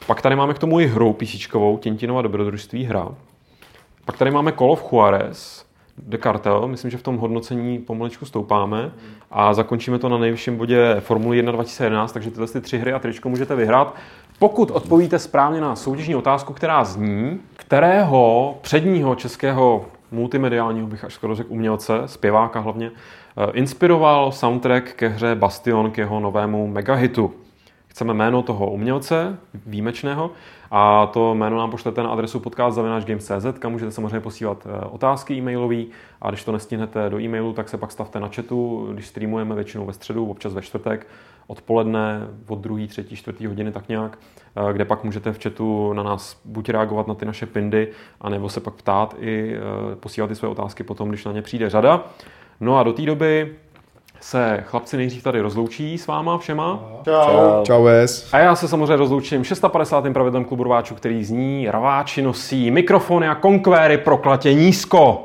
[0.06, 3.08] Pak tady máme k tomu i hru písíčkovou, Tintinova dobrodružství hra.
[4.04, 5.64] Pak tady máme Call of Juarez,
[6.02, 6.68] The Cartel.
[6.68, 8.90] Myslím, že v tom hodnocení pomalečku stoupáme
[9.30, 12.98] a zakončíme to na nejvyšším bodě Formule 1 2011, takže tyhle ty tři hry a
[12.98, 13.94] tričko můžete vyhrát.
[14.38, 21.34] Pokud odpovíte správně na soutěžní otázku, která zní, kterého předního českého multimediálního, bych až skoro
[21.34, 27.34] řekl umělce, zpěváka hlavně, eh, inspiroval soundtrack ke hře Bastion k jeho novému megahitu.
[27.88, 30.30] Chceme jméno toho umělce, výjimečného,
[30.70, 35.82] a to jméno nám pošlete na adresu podcast.games.cz, kam můžete samozřejmě posílat eh, otázky e-mailové
[36.20, 39.86] a když to nestihnete do e-mailu, tak se pak stavte na chatu, když streamujeme většinou
[39.86, 41.06] ve středu, občas ve čtvrtek,
[41.46, 44.18] odpoledne od druhé, třetí, čtvrtý hodiny tak nějak,
[44.56, 47.88] eh, kde pak můžete v chatu na nás buď reagovat na ty naše pindy,
[48.20, 51.70] anebo se pak ptát i eh, posílat ty své otázky potom, když na ně přijde
[51.70, 52.04] řada.
[52.60, 53.56] No a do té doby
[54.20, 56.84] se chlapci nejdřív tady rozloučí s váma všema.
[57.04, 57.64] Čau.
[57.64, 57.82] Čau.
[57.82, 58.28] ves.
[58.32, 60.04] A já se samozřejmě rozloučím 650.
[60.12, 65.24] pravidlem klubu rváčů, který zní Rváči nosí mikrofony a konkvéry proklatě nízko.